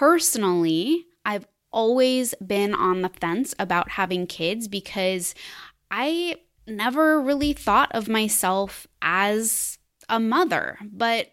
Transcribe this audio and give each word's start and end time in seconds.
Personally, 0.00 1.04
I've 1.26 1.46
always 1.70 2.34
been 2.36 2.72
on 2.72 3.02
the 3.02 3.10
fence 3.10 3.54
about 3.58 3.90
having 3.90 4.26
kids 4.26 4.66
because 4.66 5.34
I 5.90 6.36
never 6.66 7.20
really 7.20 7.52
thought 7.52 7.92
of 7.92 8.08
myself 8.08 8.86
as 9.02 9.76
a 10.08 10.18
mother. 10.18 10.78
But 10.90 11.32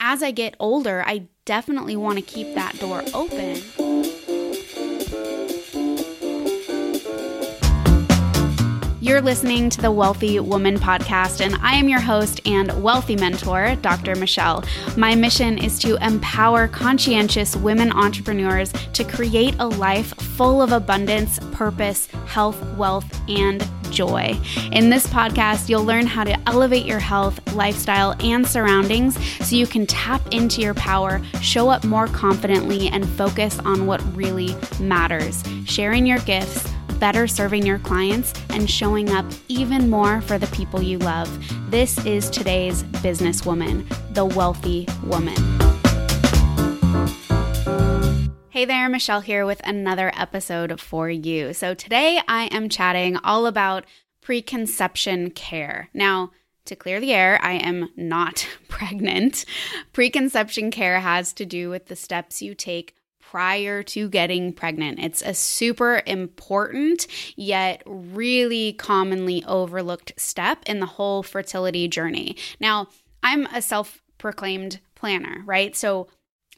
as 0.00 0.22
I 0.22 0.30
get 0.30 0.54
older, 0.58 1.04
I 1.06 1.28
definitely 1.44 1.94
want 1.94 2.16
to 2.16 2.22
keep 2.22 2.54
that 2.54 2.78
door 2.78 3.02
open. 3.12 3.89
You're 9.10 9.20
listening 9.20 9.70
to 9.70 9.80
the 9.80 9.88
Wellthy 9.88 10.40
Woman 10.40 10.78
podcast, 10.78 11.44
and 11.44 11.56
I 11.56 11.74
am 11.74 11.88
your 11.88 11.98
host 11.98 12.40
and 12.46 12.80
wealthy 12.80 13.16
mentor, 13.16 13.74
Dr. 13.82 14.14
Michelle. 14.14 14.62
My 14.96 15.16
mission 15.16 15.58
is 15.58 15.80
to 15.80 15.96
empower 15.96 16.68
conscientious 16.68 17.56
women 17.56 17.90
entrepreneurs 17.90 18.72
to 18.92 19.02
create 19.02 19.56
a 19.58 19.66
life 19.66 20.14
full 20.14 20.62
of 20.62 20.70
abundance, 20.70 21.40
purpose, 21.50 22.06
health, 22.26 22.62
wealth, 22.76 23.20
and 23.28 23.68
joy. 23.90 24.38
In 24.70 24.90
this 24.90 25.08
podcast, 25.08 25.68
you'll 25.68 25.84
learn 25.84 26.06
how 26.06 26.22
to 26.22 26.38
elevate 26.48 26.86
your 26.86 27.00
health, 27.00 27.40
lifestyle, 27.52 28.14
and 28.20 28.46
surroundings 28.46 29.18
so 29.44 29.56
you 29.56 29.66
can 29.66 29.86
tap 29.86 30.22
into 30.32 30.60
your 30.60 30.74
power, 30.74 31.20
show 31.42 31.68
up 31.68 31.82
more 31.82 32.06
confidently, 32.06 32.86
and 32.86 33.08
focus 33.08 33.58
on 33.64 33.88
what 33.88 34.00
really 34.16 34.54
matters 34.78 35.42
sharing 35.66 36.06
your 36.06 36.20
gifts 36.20 36.72
better 37.00 37.26
serving 37.26 37.66
your 37.66 37.78
clients 37.78 38.34
and 38.50 38.70
showing 38.70 39.10
up 39.10 39.24
even 39.48 39.88
more 39.88 40.20
for 40.20 40.38
the 40.38 40.46
people 40.48 40.82
you 40.82 40.98
love. 40.98 41.28
This 41.70 42.04
is 42.04 42.28
today's 42.28 42.82
businesswoman, 42.84 43.88
the 44.14 44.28
wellthy 44.28 44.86
woman. 45.04 45.34
Hey 48.50 48.66
there, 48.66 48.90
Michelle 48.90 49.22
here 49.22 49.46
with 49.46 49.66
another 49.66 50.12
episode 50.14 50.78
for 50.78 51.08
you. 51.08 51.54
So 51.54 51.72
today 51.72 52.20
I 52.28 52.44
am 52.52 52.68
chatting 52.68 53.16
all 53.24 53.46
about 53.46 53.86
preconception 54.20 55.30
care. 55.30 55.88
Now, 55.94 56.32
to 56.66 56.76
clear 56.76 57.00
the 57.00 57.14
air, 57.14 57.40
I 57.42 57.52
am 57.52 57.88
not 57.96 58.46
pregnant. 58.68 59.46
Preconception 59.94 60.70
care 60.70 61.00
has 61.00 61.32
to 61.32 61.46
do 61.46 61.70
with 61.70 61.86
the 61.86 61.96
steps 61.96 62.42
you 62.42 62.54
take 62.54 62.94
prior 63.30 63.80
to 63.84 64.08
getting 64.08 64.52
pregnant. 64.52 64.98
It's 64.98 65.22
a 65.22 65.34
super 65.34 66.02
important 66.04 67.06
yet 67.36 67.80
really 67.86 68.72
commonly 68.72 69.44
overlooked 69.44 70.12
step 70.16 70.58
in 70.66 70.80
the 70.80 70.86
whole 70.86 71.22
fertility 71.22 71.86
journey. 71.86 72.36
Now, 72.58 72.88
I'm 73.22 73.46
a 73.46 73.62
self 73.62 74.02
proclaimed 74.18 74.80
planner, 74.96 75.42
right? 75.46 75.76
So 75.76 76.08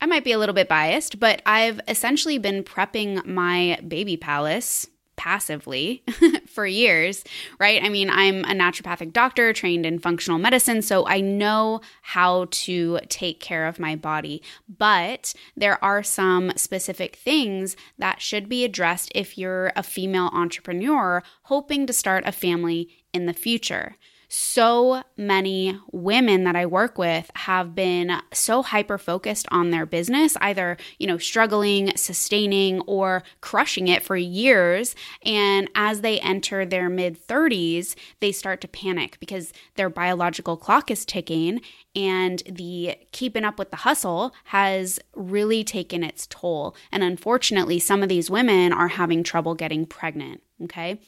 I 0.00 0.06
might 0.06 0.25
be 0.25 0.33
a 0.33 0.39
little 0.39 0.55
bit 0.55 0.69
biased, 0.69 1.20
but 1.20 1.43
I've 1.45 1.78
essentially 1.89 2.39
been 2.39 2.65
prepping 2.65 3.27
my 3.27 3.78
baby 3.87 4.17
palace 4.17 4.87
passively 5.17 6.03
for 6.53 6.67
years, 6.67 7.25
right? 7.58 7.83
I 7.83 7.89
mean, 7.89 8.11
I'm 8.11 8.45
a 8.45 8.55
naturopathic 8.55 9.12
doctor 9.12 9.53
trained 9.53 9.86
in 9.86 9.98
functional 9.98 10.39
medicine, 10.39 10.83
so 10.83 11.06
I 11.06 11.20
know 11.20 11.81
how 12.03 12.47
to 12.50 13.00
take 13.09 13.41
care 13.41 13.67
of 13.67 13.78
my 13.78 13.97
body. 13.97 14.42
But 14.69 15.34
there 15.56 15.83
are 15.83 16.03
some 16.03 16.53
specific 16.56 17.17
things 17.17 17.77
that 17.98 18.20
should 18.20 18.48
be 18.48 18.64
addressed 18.64 19.11
if 19.14 19.39
you're 19.39 19.72
a 19.75 19.83
female 19.83 20.31
entrepreneur 20.33 21.22
hoping 21.44 21.86
to 21.86 21.92
start 21.92 22.25
a 22.27 22.33
family 22.33 22.89
in 23.12 23.27
the 23.27 23.34
future 23.34 23.97
so 24.34 25.02
many 25.14 25.78
women 25.92 26.44
that 26.44 26.56
I 26.56 26.64
work 26.64 26.97
with 26.97 27.30
have 27.34 27.75
been 27.75 28.19
so 28.33 28.62
hyper 28.62 28.97
focused 28.97 29.47
on 29.50 29.70
their 29.70 29.84
business, 29.84 30.38
either, 30.41 30.78
you 30.98 31.06
know, 31.06 31.19
struggling, 31.19 31.94
sustaining, 31.98 32.80
or 32.86 33.25
crushing 33.42 33.88
it 33.88 34.03
for 34.03 34.16
years. 34.16 34.97
And 35.22 35.69
as 35.75 36.00
they 36.00 36.19
enter 36.20 36.64
their 36.64 36.88
mid 36.88 37.27
30s, 37.27 37.94
they 38.20 38.33
start 38.33 38.62
to 38.62 38.69
panic 38.69 39.19
because 39.20 39.53
their 39.75 39.91
biological 39.91 40.56
clock 40.56 40.91
is 40.91 41.04
ticking 41.04 41.60
and 41.94 42.43
the 42.49 42.97
keeping 43.12 43.44
up 43.44 43.59
with 43.59 43.70
the 43.70 43.76
hustle 43.76 44.32
has 44.44 44.99
really 45.14 45.62
taken 45.62 46.03
its 46.03 46.26
toll. 46.26 46.75
And 46.91 47.03
unfortunately, 47.03 47.78
some 47.78 48.03
of 48.03 48.09
these 48.09 48.31
women 48.31 48.72
are 48.72 48.88
having 48.88 49.25
trouble 49.25 49.54
getting 49.54 49.84
pregnant. 49.84 50.41
Okay. 50.64 51.00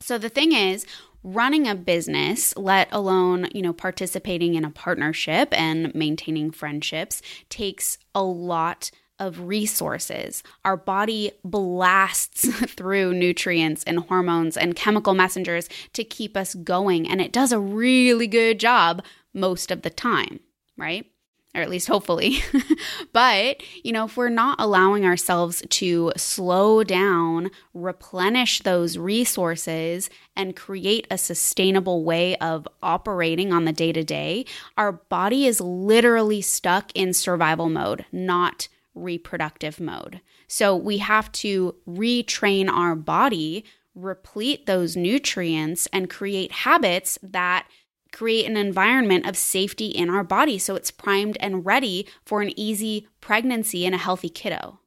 So 0.00 0.18
the 0.18 0.28
thing 0.28 0.52
is, 0.52 0.84
running 1.22 1.68
a 1.68 1.74
business, 1.74 2.56
let 2.56 2.88
alone, 2.92 3.48
you 3.54 3.62
know, 3.62 3.72
participating 3.72 4.54
in 4.54 4.64
a 4.64 4.70
partnership 4.70 5.48
and 5.52 5.94
maintaining 5.94 6.50
friendships 6.50 7.22
takes 7.48 7.98
a 8.14 8.22
lot 8.22 8.90
of 9.18 9.40
resources. 9.40 10.42
Our 10.64 10.76
body 10.76 11.30
blasts 11.44 12.48
through 12.72 13.14
nutrients 13.14 13.84
and 13.84 14.00
hormones 14.00 14.56
and 14.56 14.74
chemical 14.74 15.14
messengers 15.14 15.68
to 15.92 16.02
keep 16.02 16.36
us 16.36 16.54
going, 16.54 17.08
and 17.08 17.20
it 17.20 17.32
does 17.32 17.52
a 17.52 17.60
really 17.60 18.26
good 18.26 18.58
job 18.58 19.04
most 19.32 19.70
of 19.70 19.82
the 19.82 19.90
time, 19.90 20.40
right? 20.76 21.11
Or 21.54 21.60
at 21.60 21.70
least 21.70 21.88
hopefully. 21.88 22.42
but, 23.12 23.62
you 23.82 23.92
know, 23.92 24.06
if 24.06 24.16
we're 24.16 24.28
not 24.28 24.60
allowing 24.60 25.04
ourselves 25.04 25.62
to 25.68 26.12
slow 26.16 26.82
down, 26.82 27.50
replenish 27.74 28.60
those 28.60 28.96
resources, 28.96 30.08
and 30.34 30.56
create 30.56 31.06
a 31.10 31.18
sustainable 31.18 32.04
way 32.04 32.36
of 32.36 32.66
operating 32.82 33.52
on 33.52 33.64
the 33.64 33.72
day 33.72 33.92
to 33.92 34.02
day, 34.02 34.46
our 34.78 34.92
body 34.92 35.46
is 35.46 35.60
literally 35.60 36.40
stuck 36.40 36.90
in 36.94 37.12
survival 37.12 37.68
mode, 37.68 38.06
not 38.10 38.68
reproductive 38.94 39.80
mode. 39.80 40.20
So 40.46 40.76
we 40.76 40.98
have 40.98 41.30
to 41.32 41.76
retrain 41.88 42.68
our 42.68 42.94
body, 42.94 43.64
replete 43.94 44.66
those 44.66 44.96
nutrients, 44.96 45.86
and 45.92 46.10
create 46.10 46.52
habits 46.52 47.18
that 47.22 47.66
create 48.12 48.46
an 48.46 48.56
environment 48.56 49.26
of 49.26 49.36
safety 49.36 49.86
in 49.86 50.10
our 50.10 50.22
body 50.22 50.58
so 50.58 50.74
it's 50.76 50.90
primed 50.90 51.36
and 51.40 51.66
ready 51.66 52.06
for 52.24 52.42
an 52.42 52.52
easy 52.58 53.08
pregnancy 53.20 53.86
and 53.86 53.94
a 53.94 53.98
healthy 53.98 54.28
kiddo. 54.28 54.78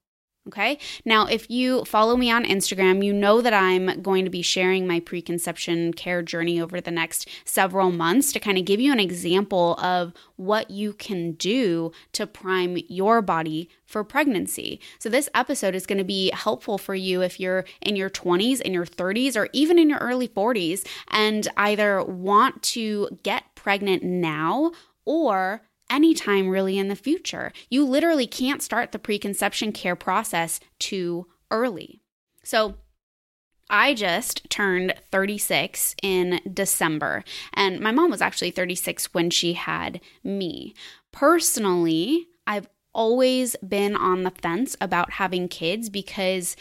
Okay. 0.47 0.77
Now, 1.05 1.25
if 1.25 1.49
you 1.49 1.83
follow 1.85 2.15
me 2.15 2.29
on 2.29 2.45
Instagram, 2.45 3.03
you 3.03 3.11
know 3.13 3.41
that 3.41 3.53
I'm 3.53 4.03
going 4.03 4.25
to 4.25 4.29
be 4.29 4.43
sharing 4.43 4.85
my 4.85 4.99
preconception 4.99 5.91
care 5.93 6.21
journey 6.21 6.61
over 6.61 6.79
the 6.79 6.91
next 6.91 7.27
several 7.45 7.91
months 7.91 8.31
to 8.33 8.39
kind 8.39 8.59
of 8.59 8.65
give 8.65 8.79
you 8.79 8.91
an 8.91 8.99
example 8.99 9.73
of 9.79 10.13
what 10.35 10.69
you 10.69 10.93
can 10.93 11.31
do 11.31 11.91
to 12.11 12.27
prime 12.27 12.77
your 12.87 13.23
body 13.23 13.69
for 13.85 14.03
pregnancy. 14.03 14.79
So, 14.99 15.09
this 15.09 15.29
episode 15.33 15.73
is 15.73 15.87
going 15.87 15.97
to 15.97 16.03
be 16.03 16.29
helpful 16.29 16.77
for 16.77 16.93
you 16.93 17.23
if 17.23 17.39
you're 17.39 17.65
in 17.81 17.95
your 17.95 18.11
20s, 18.11 18.61
in 18.61 18.71
your 18.71 18.85
30s, 18.85 19.35
or 19.35 19.49
even 19.51 19.79
in 19.79 19.89
your 19.89 19.99
early 19.99 20.27
40s 20.27 20.85
and 21.09 21.47
either 21.57 22.03
want 22.03 22.61
to 22.61 23.09
get 23.23 23.43
pregnant 23.55 24.03
now 24.03 24.73
or 25.05 25.63
anytime 25.89 26.49
really 26.49 26.77
in 26.77 26.87
the 26.87 26.95
future. 26.95 27.51
You 27.69 27.85
literally 27.85 28.27
can't 28.27 28.61
start 28.61 28.91
the 28.91 28.99
preconception 28.99 29.71
care 29.71 29.95
process 29.95 30.59
too 30.79 31.27
early. 31.51 32.01
So, 32.43 32.75
I 33.67 33.95
just 33.95 34.47
turned 34.51 34.93
36 35.11 35.95
in 36.03 36.39
December, 36.53 37.23
and 37.53 37.79
my 37.79 37.91
mom 37.91 38.11
was 38.11 38.21
actually 38.21 38.51
36 38.51 39.13
when 39.13 39.31
she 39.31 39.53
had 39.53 40.01
me. 40.23 40.75
Personally, 41.11 42.27
I've 42.45 42.69
always 42.93 43.55
been 43.67 43.95
on 43.95 44.21
the 44.21 44.31
fence 44.31 44.77
about 44.79 45.13
having 45.13 45.47
kids 45.47 45.89
because 45.89 46.55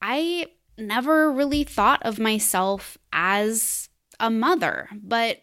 I 0.00 0.46
never 0.78 1.30
really 1.30 1.64
thought 1.64 2.02
of 2.04 2.18
myself 2.18 2.98
as 3.12 3.88
a 4.20 4.30
mother. 4.30 4.88
But 4.92 5.42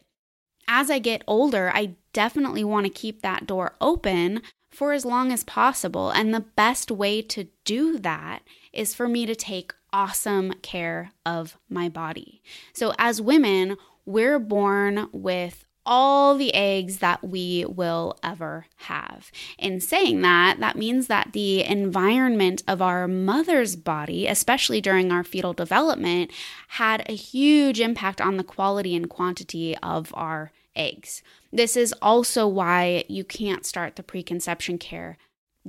as 0.68 0.90
I 0.90 1.00
get 1.00 1.24
older, 1.28 1.72
I 1.74 1.96
definitely 2.14 2.64
want 2.64 2.86
to 2.86 2.92
keep 2.92 3.22
that 3.22 3.48
door 3.48 3.76
open 3.82 4.42
for 4.70 4.94
as 4.94 5.06
long 5.06 5.32
as 5.32 5.44
possible. 5.44 6.10
And 6.10 6.34
the 6.34 6.40
best 6.40 6.92
way 6.92 7.22
to 7.24 7.48
do 7.66 8.00
that 8.00 8.40
is 8.74 8.96
for 8.96 9.08
me 9.08 9.26
to 9.26 9.36
take 9.36 9.74
awesome 9.94 10.54
care 10.62 11.12
of 11.26 11.58
my 11.70 11.90
body. 11.90 12.42
So, 12.74 12.94
as 12.98 13.22
women, 13.22 13.78
we're 14.06 14.40
born 14.40 15.10
with 15.12 15.66
all 15.86 16.36
the 16.36 16.54
eggs 16.54 16.98
that 16.98 17.24
we 17.24 17.66
will 17.68 18.18
ever 18.24 18.68
have. 18.78 19.32
In 19.58 19.80
saying 19.80 20.22
that, 20.22 20.60
that 20.60 20.78
means 20.78 21.08
that 21.08 21.34
the 21.34 21.64
environment 21.64 22.64
of 22.68 22.82
our 22.82 23.08
mother's 23.08 23.76
body, 23.76 24.28
especially 24.28 24.82
during 24.82 25.12
our 25.12 25.24
fetal 25.24 25.54
development, 25.54 26.32
had 26.70 27.04
a 27.10 27.16
huge 27.16 27.80
impact 27.80 28.22
on 28.22 28.38
the 28.38 28.44
quality 28.44 28.96
and 28.96 29.10
quantity 29.10 29.76
of 29.78 30.12
our 30.14 30.52
eggs. 30.76 31.22
This 31.52 31.76
is 31.76 31.94
also 32.02 32.48
why 32.48 33.04
you 33.08 33.24
can't 33.24 33.66
start 33.66 33.96
the 33.96 34.04
preconception 34.04 34.78
care 34.78 35.18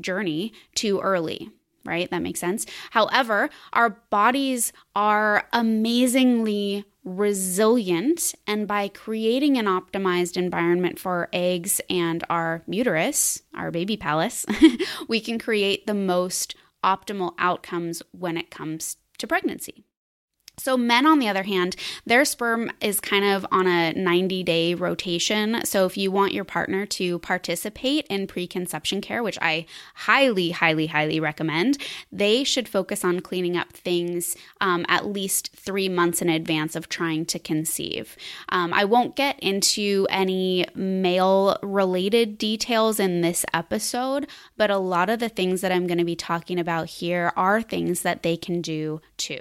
journey 0.01 0.53
too 0.75 1.01
early 1.01 1.51
right? 1.85 2.11
That 2.11 2.23
makes 2.23 2.41
sense. 2.41 2.67
However, 2.91 3.51
our 3.73 3.91
bodies 3.91 4.73
are 4.95 5.49
amazingly 5.53 6.85
resilient, 7.05 8.35
and 8.47 8.69
by 8.69 8.89
creating 8.89 9.59
an 9.59 9.67
optimized 9.67 10.37
environment 10.37 10.99
for 10.99 11.13
our 11.13 11.29
eggs 11.33 11.81
and 11.91 12.25
our 12.31 12.63
uterus, 12.67 13.43
our 13.55 13.71
baby 13.71 13.97
palace, 13.97 14.47
we 15.09 15.21
can 15.21 15.39
create 15.39 15.87
the 15.87 15.95
most 15.95 16.55
optimal 16.85 17.35
outcomes 17.39 18.03
when 18.13 18.37
it 18.37 18.51
comes 18.51 18.97
to 19.19 19.27
pregnancy. 19.27 19.85
So, 20.59 20.77
men, 20.77 21.07
on 21.07 21.19
the 21.19 21.29
other 21.29 21.45
hand, 21.45 21.77
their 22.05 22.27
sperm 22.27 22.71
is 22.81 23.01
kind 23.01 23.25
of 23.25 23.47
on 23.51 23.67
a 23.67 23.95
90 23.95 24.43
day 24.43 24.75
rotation. 24.75 25.65
So, 25.65 25.87
if 25.87 25.97
you 25.97 26.11
want 26.11 26.35
your 26.35 26.45
partner 26.45 26.85
to 26.87 27.19
participate 27.21 28.07
in 28.09 28.27
preconception 28.27 29.01
care, 29.01 29.23
which 29.23 29.39
I 29.41 29.65
highly, 29.95 30.51
highly, 30.51 30.89
highly 30.89 31.21
recommend, 31.21 31.79
they 32.13 32.45
should 32.45 32.69
focus 32.69 33.03
on 33.03 33.21
cleaning 33.21 33.57
up 33.57 33.73
things 33.73 34.37
um, 34.61 34.85
at 34.89 35.07
least 35.07 35.51
three 35.57 35.89
months 35.89 36.21
in 36.21 36.29
advance 36.29 36.77
of 36.77 36.89
trying 36.89 37.25
to 37.27 37.39
conceive. 37.39 38.17
Um, 38.51 38.75
I 38.75 38.85
won't 38.85 39.17
get 39.17 39.41
into 39.41 40.07
any 40.11 40.67
male 40.75 41.57
related 41.63 42.37
details 42.37 43.01
in 43.01 43.23
this 43.23 43.47
episode, 43.55 44.29
but 44.59 44.71
a 44.71 44.79
lot 44.79 45.09
of 45.09 45.19
the 45.19 45.31
things 45.31 45.63
that 45.63 45.73
I'm 45.73 45.87
going 45.87 45.99
to 45.99 46.05
be 46.05 46.17
talking 46.17 46.59
about 46.59 46.89
here 46.89 47.33
are 47.37 47.63
things 47.63 48.03
that 48.03 48.23
they 48.23 48.37
can 48.37 48.61
do 48.61 49.01
too. 49.17 49.41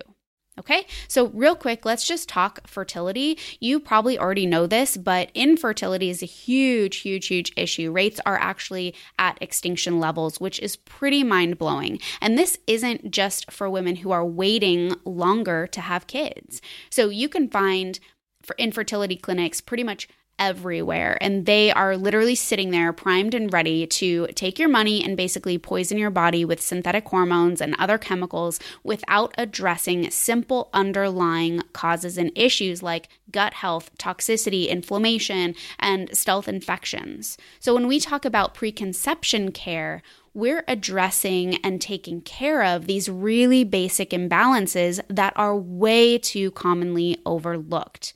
Okay, 0.60 0.86
so 1.08 1.28
real 1.28 1.56
quick, 1.56 1.86
let's 1.86 2.06
just 2.06 2.28
talk 2.28 2.68
fertility. 2.68 3.38
You 3.62 3.80
probably 3.80 4.20
already 4.20 4.46
know 4.46 4.68
this, 4.68 4.98
but 4.98 5.32
infertility 5.34 6.10
is 6.10 6.22
a 6.22 6.26
huge, 6.26 6.98
huge, 6.98 7.28
huge 7.28 7.54
issue. 7.56 7.90
Rates 7.90 8.20
are 8.26 8.38
actually 8.38 8.94
at 9.18 9.38
extinction 9.42 10.00
levels, 10.00 10.42
which 10.42 10.60
is 10.60 10.76
pretty 10.76 11.24
mind 11.24 11.58
blowing. 11.58 12.00
And 12.20 12.38
this 12.38 12.58
isn't 12.68 13.12
just 13.12 13.50
for 13.50 13.70
women 13.70 13.98
who 13.98 14.12
are 14.12 14.26
waiting 14.26 14.94
longer 15.06 15.68
to 15.68 15.80
have 15.80 16.06
kids. 16.08 16.62
So 16.90 17.08
you 17.08 17.30
can 17.30 17.50
find 17.50 17.98
for 18.44 18.56
infertility 18.58 19.16
clinics 19.16 19.62
pretty 19.62 19.84
much 19.84 20.10
everywhere. 20.42 21.20
And 21.22 21.46
they 21.46 21.72
are 21.72 21.96
literally 21.96 22.34
sitting 22.34 22.72
there 22.72 22.92
primed 22.92 23.36
and 23.36 23.54
ready 23.54 23.86
to 23.86 24.26
take 24.34 24.58
your 24.58 24.70
money 24.70 25.04
and 25.04 25.16
basically 25.16 25.60
poison 25.60 26.00
your 26.00 26.10
body 26.10 26.44
with 26.44 26.60
synthetic 26.60 27.08
hormones 27.08 27.62
and 27.62 27.76
other 27.78 28.00
chemicals 28.00 28.60
without 28.84 29.36
addressing 29.38 30.10
simple 30.10 30.70
underlying 30.74 31.62
causes 31.74 32.18
and 32.18 32.32
issues 32.36 32.82
like 32.82 33.08
gut 33.30 33.54
health, 33.54 33.96
toxicity, 34.00 34.68
inflammation, 34.68 35.54
and 35.78 36.10
stealth 36.18 36.48
infections. 36.48 37.38
So 37.60 37.76
when 37.76 37.88
we 37.88 38.00
talk 38.00 38.26
about 38.26 38.56
preconception 38.56 39.52
care, 39.52 40.02
we're 40.34 40.64
addressing 40.68 41.58
and 41.58 41.80
taking 41.80 42.22
care 42.22 42.64
of 42.64 42.88
these 42.88 43.10
really 43.10 43.64
basic 43.64 44.10
imbalances 44.10 45.00
that 45.08 45.34
are 45.36 45.56
way 45.56 46.18
too 46.18 46.50
commonly 46.52 47.20
overlooked. 47.28 48.16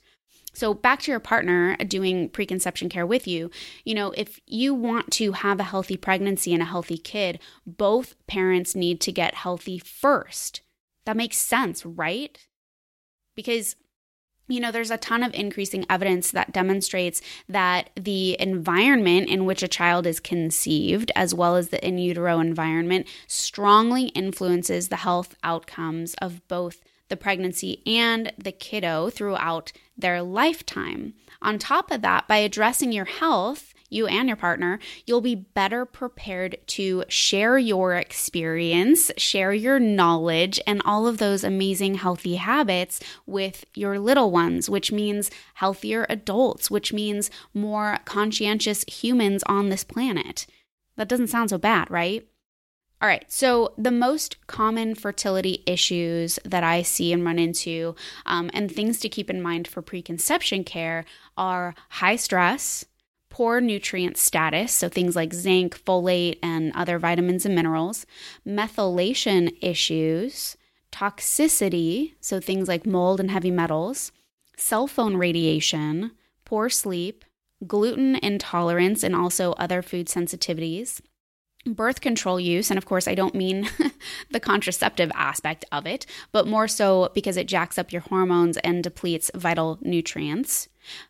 So, 0.56 0.72
back 0.72 1.00
to 1.00 1.10
your 1.10 1.20
partner 1.20 1.76
doing 1.76 2.30
preconception 2.30 2.88
care 2.88 3.04
with 3.04 3.26
you, 3.26 3.50
you 3.84 3.94
know, 3.94 4.12
if 4.12 4.40
you 4.46 4.72
want 4.72 5.10
to 5.12 5.32
have 5.32 5.60
a 5.60 5.64
healthy 5.64 5.98
pregnancy 5.98 6.54
and 6.54 6.62
a 6.62 6.66
healthy 6.66 6.96
kid, 6.96 7.40
both 7.66 8.14
parents 8.26 8.74
need 8.74 8.98
to 9.02 9.12
get 9.12 9.34
healthy 9.34 9.78
first. 9.78 10.62
That 11.04 11.18
makes 11.18 11.36
sense, 11.36 11.84
right? 11.84 12.38
Because 13.34 13.76
you 14.48 14.60
know, 14.60 14.72
there's 14.72 14.92
a 14.92 14.96
ton 14.96 15.22
of 15.22 15.34
increasing 15.34 15.84
evidence 15.90 16.30
that 16.30 16.52
demonstrates 16.52 17.20
that 17.48 17.90
the 17.94 18.40
environment 18.40 19.28
in 19.28 19.44
which 19.44 19.62
a 19.62 19.68
child 19.68 20.06
is 20.06 20.20
conceived, 20.20 21.12
as 21.14 21.34
well 21.34 21.56
as 21.56 21.68
the 21.68 21.86
in 21.86 21.98
utero 21.98 22.40
environment, 22.40 23.08
strongly 23.26 24.06
influences 24.08 24.88
the 24.88 24.96
health 24.96 25.34
outcomes 25.42 26.14
of 26.22 26.46
both 26.48 26.80
the 27.08 27.16
pregnancy 27.16 27.82
and 27.86 28.32
the 28.38 28.52
kiddo 28.52 29.10
throughout 29.10 29.72
their 29.96 30.22
lifetime. 30.22 31.14
On 31.42 31.58
top 31.58 31.90
of 31.90 32.02
that, 32.02 32.26
by 32.28 32.38
addressing 32.38 32.92
your 32.92 33.04
health, 33.04 33.74
you 33.88 34.06
and 34.06 34.28
your 34.28 34.36
partner, 34.36 34.78
you'll 35.06 35.20
be 35.20 35.34
better 35.34 35.84
prepared 35.84 36.58
to 36.66 37.04
share 37.08 37.56
your 37.56 37.94
experience, 37.94 39.12
share 39.16 39.52
your 39.52 39.78
knowledge, 39.78 40.60
and 40.66 40.82
all 40.84 41.06
of 41.06 41.18
those 41.18 41.44
amazing 41.44 41.94
healthy 41.94 42.36
habits 42.36 43.00
with 43.26 43.64
your 43.74 43.98
little 43.98 44.30
ones, 44.30 44.68
which 44.68 44.90
means 44.90 45.30
healthier 45.54 46.06
adults, 46.08 46.70
which 46.70 46.92
means 46.92 47.30
more 47.54 47.98
conscientious 48.04 48.84
humans 48.88 49.42
on 49.46 49.68
this 49.68 49.84
planet. 49.84 50.46
That 50.96 51.08
doesn't 51.08 51.28
sound 51.28 51.50
so 51.50 51.58
bad, 51.58 51.90
right? 51.90 52.26
All 53.02 53.08
right, 53.08 53.30
so 53.30 53.74
the 53.76 53.90
most 53.90 54.46
common 54.46 54.94
fertility 54.94 55.62
issues 55.66 56.38
that 56.46 56.64
I 56.64 56.80
see 56.80 57.12
and 57.12 57.24
run 57.26 57.38
into, 57.38 57.94
um, 58.24 58.50
and 58.54 58.72
things 58.72 58.98
to 59.00 59.10
keep 59.10 59.28
in 59.28 59.42
mind 59.42 59.68
for 59.68 59.82
preconception 59.82 60.64
care, 60.64 61.04
are 61.36 61.74
high 61.90 62.16
stress, 62.16 62.86
poor 63.28 63.60
nutrient 63.60 64.16
status, 64.16 64.72
so 64.72 64.88
things 64.88 65.14
like 65.14 65.34
zinc, 65.34 65.78
folate, 65.84 66.38
and 66.42 66.72
other 66.74 66.98
vitamins 66.98 67.44
and 67.44 67.54
minerals, 67.54 68.06
methylation 68.46 69.54
issues, 69.60 70.56
toxicity, 70.90 72.14
so 72.22 72.40
things 72.40 72.66
like 72.66 72.86
mold 72.86 73.20
and 73.20 73.30
heavy 73.30 73.50
metals, 73.50 74.10
cell 74.56 74.86
phone 74.86 75.18
radiation, 75.18 76.12
poor 76.46 76.70
sleep, 76.70 77.26
gluten 77.66 78.16
intolerance, 78.16 79.02
and 79.02 79.14
also 79.14 79.52
other 79.52 79.82
food 79.82 80.06
sensitivities 80.06 81.02
birth 81.74 82.00
control 82.00 82.38
use, 82.38 82.70
and 82.70 82.78
of 82.78 82.86
course, 82.86 83.08
I 83.08 83.14
don't 83.14 83.34
mean 83.34 83.68
the 84.30 84.40
contraceptive 84.40 85.10
aspect 85.14 85.64
of 85.72 85.86
it, 85.86 86.06
but 86.32 86.46
more 86.46 86.68
so 86.68 87.10
because 87.14 87.36
it 87.36 87.46
jacks 87.46 87.78
up 87.78 87.92
your 87.92 88.02
hormones 88.02 88.56
and 88.58 88.82
depletes 88.82 89.30
vital 89.34 89.78
nutrients, 89.82 90.68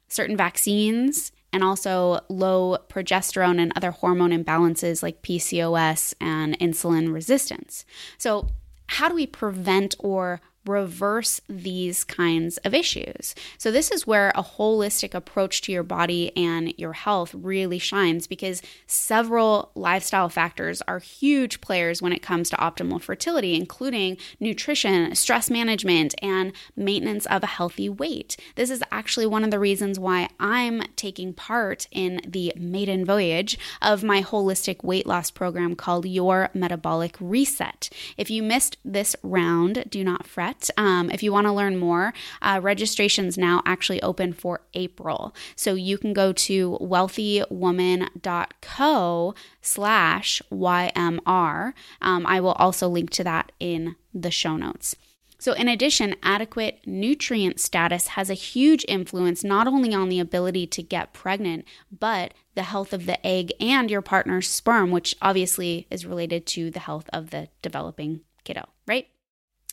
certain 0.09 0.37
vaccines, 0.37 1.33
and 1.53 1.65
also 1.65 2.21
low 2.29 2.77
progesterone 2.89 3.59
and 3.59 3.73
other 3.77 3.91
hormone 3.91 4.31
imbalances 4.31 5.03
like 5.03 5.23
PCOS 5.23 6.15
and 6.21 6.59
insulin 6.59 7.13
resistance. 7.13 7.85
So, 8.19 8.49
how 8.89 9.09
do 9.09 9.15
we 9.15 9.27
prevent 9.27 9.97
or 9.99 10.41
reverse 10.67 11.41
these 11.49 12.05
kinds 12.05 12.59
of 12.59 12.75
issues. 12.75 13.35
So, 13.59 13.71
this 13.71 13.91
is 13.91 14.07
where 14.07 14.31
a 14.35 14.43
holistic 14.43 15.15
approach 15.15 15.61
to 15.63 15.73
your 15.73 15.83
body 15.83 16.37
and 16.37 16.75
your 16.77 16.93
health 16.93 17.35
really 17.35 17.79
shines 17.79 18.27
because 18.27 18.63
several 18.87 19.71
lifestyle 19.75 20.29
factors 20.29 20.83
are 20.89 20.99
huge 20.99 21.61
players 21.61 22.03
when 22.03 22.13
it 22.13 22.23
comes 22.23 22.51
to 22.51 22.57
optimal 22.57 23.01
fertility, 23.01 23.55
including 23.55 24.17
nutrition, 24.41 25.15
stress 25.15 25.51
management, 25.51 26.15
and 26.23 26.53
maintenance 26.77 27.27
of 27.27 27.43
a 27.43 27.47
healthy 27.47 27.89
weight. 27.89 28.37
This 28.55 28.71
is 28.71 28.83
actually 28.91 29.27
one 29.27 29.45
of 29.45 29.51
the 29.51 29.59
reasons 29.59 29.99
why 29.99 30.29
I'm 30.41 30.83
taking 30.97 31.33
part 31.33 31.87
in 31.91 32.21
the 32.27 32.53
maiden 32.57 33.05
voyage 33.05 33.59
of 33.83 34.03
my 34.03 34.23
holistic 34.23 34.83
weight 34.83 35.07
loss 35.07 35.31
program 35.31 35.75
called 35.75 36.07
Your 36.07 36.51
Metabolic 36.55 37.17
Reset. 37.21 37.91
If 38.17 38.31
you 38.31 38.43
missed 38.43 38.77
this 38.85 39.17
round, 39.23 39.85
do 39.89 40.03
not 40.05 40.27
fret 40.27 40.56
um, 40.77 41.11
if 41.11 41.23
you 41.23 41.33
want 41.33 41.47
to 41.47 41.53
learn 41.53 41.77
more, 41.77 42.13
uh, 42.43 42.59
registration's 42.63 43.39
now 43.39 43.63
actually 43.65 44.03
open 44.03 44.33
for 44.33 44.63
April. 44.75 45.33
So 45.55 45.75
you 45.75 45.97
can 45.99 46.13
go 46.13 46.33
to 46.33 46.79
wellthywoman.co 46.81 49.35
slash 49.61 50.43
YMR. 50.53 51.73
Um, 52.01 52.27
I 52.27 52.41
will 52.41 52.53
also 52.53 52.89
link 52.89 53.11
to 53.11 53.23
that 53.25 53.53
in 53.61 53.97
the 54.15 54.31
show 54.31 54.57
notes. 54.57 54.97
So, 55.39 55.53
in 55.53 55.69
addition, 55.69 56.17
adequate 56.23 56.81
nutrient 56.87 57.61
status 57.61 58.09
has 58.09 58.31
a 58.31 58.35
huge 58.35 58.85
influence 58.89 59.45
not 59.45 59.67
only 59.67 59.95
on 59.95 60.09
the 60.09 60.19
ability 60.19 60.67
to 60.69 60.83
get 60.83 61.13
pregnant, 61.13 61.67
but 61.91 62.33
the 62.55 62.63
health 62.63 62.95
of 62.95 63.05
the 63.05 63.25
egg 63.27 63.53
and 63.61 63.91
your 63.91 64.03
partner's 64.03 64.49
sperm, 64.49 64.91
which 64.91 65.15
obviously 65.21 65.87
is 65.91 66.07
related 66.07 66.47
to 66.47 66.71
the 66.71 66.81
health 66.81 67.11
of 67.13 67.31
the 67.31 67.49
developing 67.61 68.21
kiddo, 68.45 68.67
right? 68.87 69.09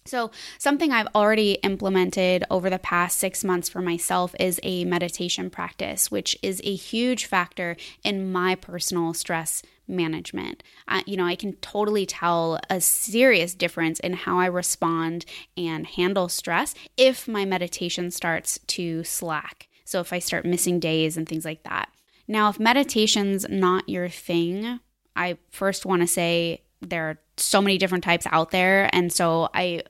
So, 0.06 0.32
something 0.58 0.92
I've 0.92 1.08
already 1.16 1.54
implemented 1.64 2.44
over 2.52 2.70
the 2.70 2.80
past 2.80 3.18
six 3.18 3.44
months 3.44 3.70
for 3.70 3.82
myself 3.82 4.36
is 4.40 4.60
a 4.62 4.84
meditation 4.84 5.50
practice, 5.50 6.12
which 6.12 6.38
is 6.42 6.60
a 6.64 6.76
huge 6.76 7.26
factor 7.26 7.78
in 8.04 8.32
my 8.32 8.56
personal 8.56 9.14
stress 9.14 9.64
management. 9.88 10.62
You 11.06 11.18
know, 11.18 11.26
I 11.26 11.36
can 11.36 11.54
totally 11.54 12.06
tell 12.06 12.60
a 12.70 12.82
serious 12.82 13.54
difference 13.54 14.00
in 14.02 14.14
how 14.14 14.40
I 14.40 14.48
respond 14.48 15.26
and 15.56 15.88
handle 15.88 16.28
stress 16.28 16.76
if 16.98 17.28
my 17.28 17.46
meditation 17.46 18.12
starts 18.12 18.60
to 18.68 19.04
slack. 19.06 19.70
So, 19.86 20.02
if 20.02 20.12
I 20.12 20.20
start 20.20 20.46
missing 20.46 20.80
days 20.80 21.16
and 21.16 21.28
things 21.28 21.46
like 21.46 21.64
that. 21.64 21.90
Now, 22.28 22.50
if 22.50 22.60
meditation's 22.60 23.46
not 23.50 23.88
your 23.88 24.10
thing, 24.10 24.80
I 25.16 25.38
first 25.50 25.86
want 25.86 26.02
to 26.02 26.08
say 26.08 26.62
there 26.90 27.10
are 27.10 27.20
so 27.38 27.62
many 27.62 27.78
different 27.78 28.04
types 28.04 28.28
out 28.32 28.52
there. 28.52 28.90
And 28.94 29.12
so 29.12 29.50
I 29.54 29.84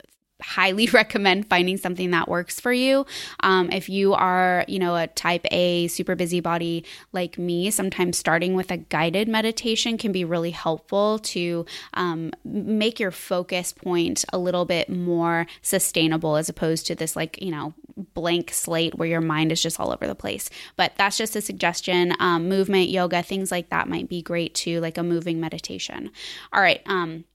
highly 0.44 0.88
recommend 0.94 1.50
finding 1.50 1.78
something 1.78 2.12
that 2.12 2.28
works 2.28 2.60
for 2.60 2.74
you. 2.74 3.06
Um, 3.42 3.72
if 3.72 3.90
you 3.90 4.14
are, 4.14 4.66
you 4.68 4.80
know, 4.80 4.96
a 4.96 5.08
type 5.08 5.46
A 5.52 5.88
super 5.88 6.16
busybody 6.16 6.86
like 7.12 7.38
me, 7.38 7.72
sometimes 7.72 8.18
starting 8.18 8.54
with 8.54 8.72
a 8.72 8.78
guided 8.78 9.28
meditation 9.28 9.98
can 9.98 10.12
be 10.12 10.26
really 10.26 10.52
helpful 10.52 11.20
to 11.20 11.66
um, 11.94 12.32
make 12.44 13.00
your 13.00 13.12
focus 13.12 13.74
point 13.74 14.26
a 14.34 14.38
little 14.38 14.66
bit 14.66 14.90
more 14.90 15.48
sustainable 15.62 16.36
as 16.36 16.50
opposed 16.50 16.88
to 16.88 16.96
this, 16.96 17.16
like, 17.16 17.42
you 17.42 17.52
know, 17.52 17.74
blank 18.14 18.52
slate 18.52 18.96
where 18.96 19.08
your 19.08 19.22
mind 19.22 19.52
is 19.52 19.62
just 19.62 19.80
all 19.80 19.92
over 19.92 20.08
the 20.08 20.16
place. 20.16 20.50
But 20.76 20.94
that's 20.98 21.18
just 21.18 21.36
a 21.36 21.42
suggestion. 21.42 22.14
Um, 22.20 22.50
movement, 22.50 22.90
yoga, 22.90 23.24
things 23.24 23.52
like 23.52 23.70
that 23.70 23.88
might 23.88 24.10
be 24.10 24.22
great 24.22 24.56
too, 24.56 24.80
like 24.82 24.98
a 24.98 25.04
moving 25.04 25.40
meditation. 25.40 26.12
All 26.52 26.62
right. 26.62 26.82
Um, 26.86 27.26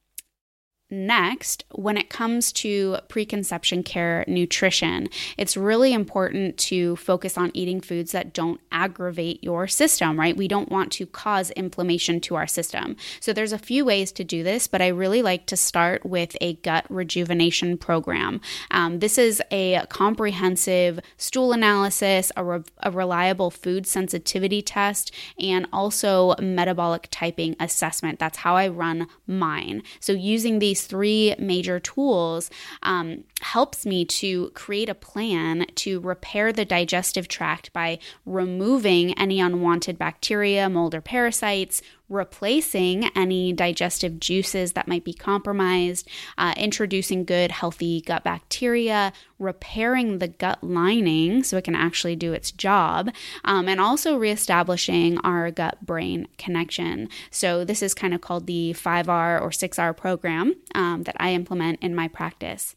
Next, 0.91 1.65
when 1.73 1.99
it 1.99 2.09
comes 2.09 2.51
to 2.53 2.97
preconception 3.09 3.83
care 3.83 4.25
nutrition, 4.27 5.11
it's 5.37 5.55
really 5.55 5.93
important 5.93 6.57
to 6.59 6.97
focus 6.97 7.37
on 7.37 7.51
eating 7.53 7.83
foods 7.83 8.13
that 8.13 8.33
don't 8.33 8.59
aggravate 8.73 9.45
your 9.45 9.67
system, 9.67 10.19
right? 10.19 10.35
We 10.35 10.49
don't 10.49 10.71
want 10.71 10.91
to 10.93 11.05
cause 11.05 11.51
inflammation 11.51 12.21
to 12.23 12.37
our 12.37 12.47
system. 12.47 12.97
So 13.21 13.35
there's 13.35 13.53
a 13.53 13.59
few 13.59 13.85
ways 13.85 14.13
to 14.13 14.25
do 14.25 14.43
this, 14.43 14.67
but 14.67 14.81
I 14.81 14.89
really 14.89 15.21
like 15.21 15.45
to 15.47 15.59
start 15.59 16.07
with 16.07 16.35
a 16.41 16.55
gut 16.55 16.87
rejuvenation 16.89 17.77
program. 17.77 18.41
Um, 18.71 19.01
this 19.01 19.19
is 19.19 19.43
a 19.51 19.85
comprehensive 19.91 21.01
stool 21.19 21.53
analysis, 21.53 22.33
a, 22.35 22.43
re- 22.43 22.65
a 22.83 22.91
reliable 22.91 23.51
food 23.51 23.87
sensitivity 23.87 24.63
test, 24.63 25.13
and 25.39 25.67
also 25.71 26.35
metabolic 26.41 27.09
typing 27.11 27.57
assessment. 27.61 28.19
That's 28.19 28.39
how 28.39 28.57
I 28.57 28.69
run 28.69 29.07
mine. 29.27 29.83
So 30.01 30.13
using 30.13 30.61
these 30.61 30.78
these 30.79 30.87
three 30.87 31.35
major 31.39 31.81
tools 31.81 32.51
um, 32.83 33.25
helps 33.41 33.85
me 33.85 34.05
to 34.05 34.51
create 34.51 34.89
a 34.89 34.95
plan 34.95 35.67
to 35.75 36.01
repair 36.01 36.53
the 36.53 36.65
digestive 36.65 37.27
tract 37.29 37.73
by 37.73 37.99
removing 38.25 39.19
any 39.19 39.41
unwanted 39.41 39.99
bacteria, 39.99 40.69
mold, 40.69 40.95
or 40.95 41.01
parasites, 41.01 41.83
replacing 42.09 43.07
any 43.17 43.53
digestive 43.53 44.19
juices 44.19 44.73
that 44.73 44.89
might 44.89 45.05
be 45.05 45.13
compromised, 45.13 46.09
uh, 46.37 46.55
introducing 46.57 47.25
good, 47.25 47.51
healthy 47.51 48.01
gut 48.01 48.25
bacteria, 48.25 49.13
repairing 49.39 50.19
the 50.19 50.29
gut 50.29 50.63
lining 50.63 51.43
so 51.43 51.57
it 51.57 51.65
can 51.65 51.75
actually 51.75 52.17
do 52.17 52.33
its 52.33 52.51
job, 52.51 53.11
um, 53.45 53.69
and 53.69 53.81
also 53.81 54.17
reestablishing 54.17 55.19
our 55.19 55.51
gut 55.51 55.85
brain 55.85 56.27
connection. 56.39 57.09
So, 57.31 57.65
this 57.65 57.83
is 57.83 57.95
kind 57.95 58.15
of 58.15 58.21
called 58.21 58.47
the 58.47 58.73
5R 58.73 59.41
or 59.41 59.51
6R 59.51 59.97
program 59.97 60.55
um, 60.75 61.03
that 61.05 61.17
I 61.19 61.33
implement 61.33 61.81
in 61.83 61.95
my 61.95 62.09
practice. 62.09 62.75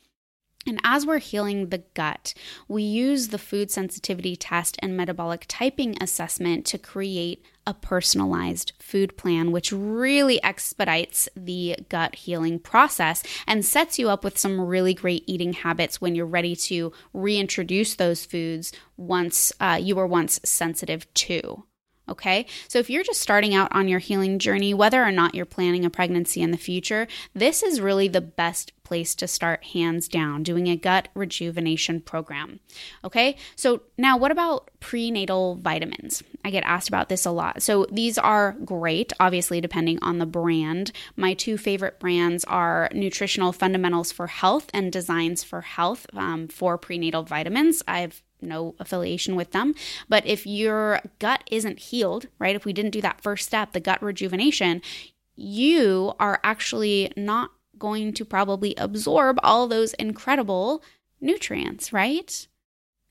And 0.68 0.80
as 0.84 1.06
we're 1.06 1.20
healing 1.20 1.70
the 1.70 1.84
gut, 1.96 2.34
we 2.68 2.84
use 2.84 3.30
the 3.30 3.40
food 3.40 3.72
sensitivity 3.72 4.36
test 4.36 4.78
and 4.80 4.96
metabolic 4.96 5.46
typing 5.48 5.98
assessment 6.02 6.66
to 6.68 6.78
create 6.78 7.44
a 7.66 7.74
personalized 7.74 8.74
food 8.80 9.18
plan, 9.18 9.52
which 9.52 9.72
really 9.72 10.42
expedites 10.44 11.30
the 11.36 11.76
gut 11.90 12.16
healing 12.16 12.60
process 12.60 13.24
and 13.48 13.66
sets 13.66 13.98
you 13.98 14.10
up 14.10 14.24
with 14.24 14.38
some 14.38 14.62
really 14.62 14.94
great 14.94 15.24
eating 15.26 15.54
habits 15.54 16.00
when 16.00 16.16
you're 16.16 16.26
ready 16.26 16.56
to 16.56 16.92
reintroduce 17.14 17.96
those 17.96 18.26
foods 18.26 18.72
once 18.98 19.52
uh, 19.60 19.80
you 19.82 19.96
were 19.96 20.08
once 20.08 20.40
sensitive 20.44 21.12
to. 21.14 21.64
Okay, 22.12 22.46
so 22.68 22.78
if 22.78 22.90
you're 22.90 23.04
just 23.04 23.22
starting 23.22 23.56
out 23.56 23.74
on 23.74 23.88
your 23.88 24.00
healing 24.00 24.38
journey, 24.38 24.74
whether 24.74 25.02
or 25.02 25.12
not 25.12 25.34
you're 25.34 25.46
planning 25.46 25.86
a 25.86 25.90
pregnancy 25.90 26.42
in 26.42 26.52
the 26.52 26.58
future, 26.58 27.08
this 27.34 27.64
is 27.64 27.80
really 27.80 28.10
the 28.10 28.20
best 28.20 28.74
place 28.84 29.16
to 29.16 29.26
start, 29.26 29.64
hands 29.64 30.10
down, 30.10 30.44
doing 30.44 30.68
a 30.68 30.76
gut 30.76 31.08
rejuvenation 31.14 32.02
program. 32.02 32.60
Okay, 33.06 33.38
so 33.56 33.84
now 33.98 34.18
what 34.18 34.32
about 34.32 34.70
prenatal 34.82 35.56
vitamins? 35.56 36.22
I 36.44 36.50
get 36.50 36.66
asked 36.66 36.90
about 36.90 37.08
this 37.08 37.26
a 37.26 37.32
lot. 37.32 37.62
So 37.62 37.86
these 37.90 38.18
are 38.18 38.58
great, 38.66 39.14
obviously, 39.18 39.62
depending 39.62 39.98
on 40.02 40.18
the 40.18 40.26
brand. 40.26 40.92
My 41.16 41.34
two 41.34 41.58
favorite 41.58 42.02
brands 42.02 42.44
are 42.44 42.90
Nutritional 42.94 43.54
Fundamentals 43.54 44.12
for 44.12 44.28
Health 44.28 44.70
and 44.74 44.92
Designs 44.92 45.42
for 45.42 45.62
Health 45.62 46.06
um, 46.14 46.50
for 46.50 46.78
prenatal 46.78 47.24
vitamins. 47.24 47.82
I've 47.88 48.22
no 48.42 48.76
affiliation 48.80 49.36
with 49.36 49.52
them. 49.52 49.76
But 50.10 50.26
if 50.26 50.46
your 50.46 51.02
gut 51.20 51.44
isn't 51.52 51.80
healed, 51.80 52.28
right, 52.40 52.56
if 52.56 52.66
we 52.66 52.74
didn't 52.74 52.92
do 52.92 53.02
that 53.02 53.22
first 53.22 53.48
step, 53.48 53.72
the 53.72 53.80
gut 53.80 54.02
rejuvenation, 54.02 54.82
you 55.36 56.14
are 56.20 56.40
actually 56.44 57.12
not 57.16 57.52
going 57.78 58.14
to 58.14 58.26
probably 58.26 58.76
absorb 58.76 59.40
all 59.44 59.68
those 59.68 59.94
incredible 59.96 60.84
nutrients, 61.20 61.92
right? 61.92 62.48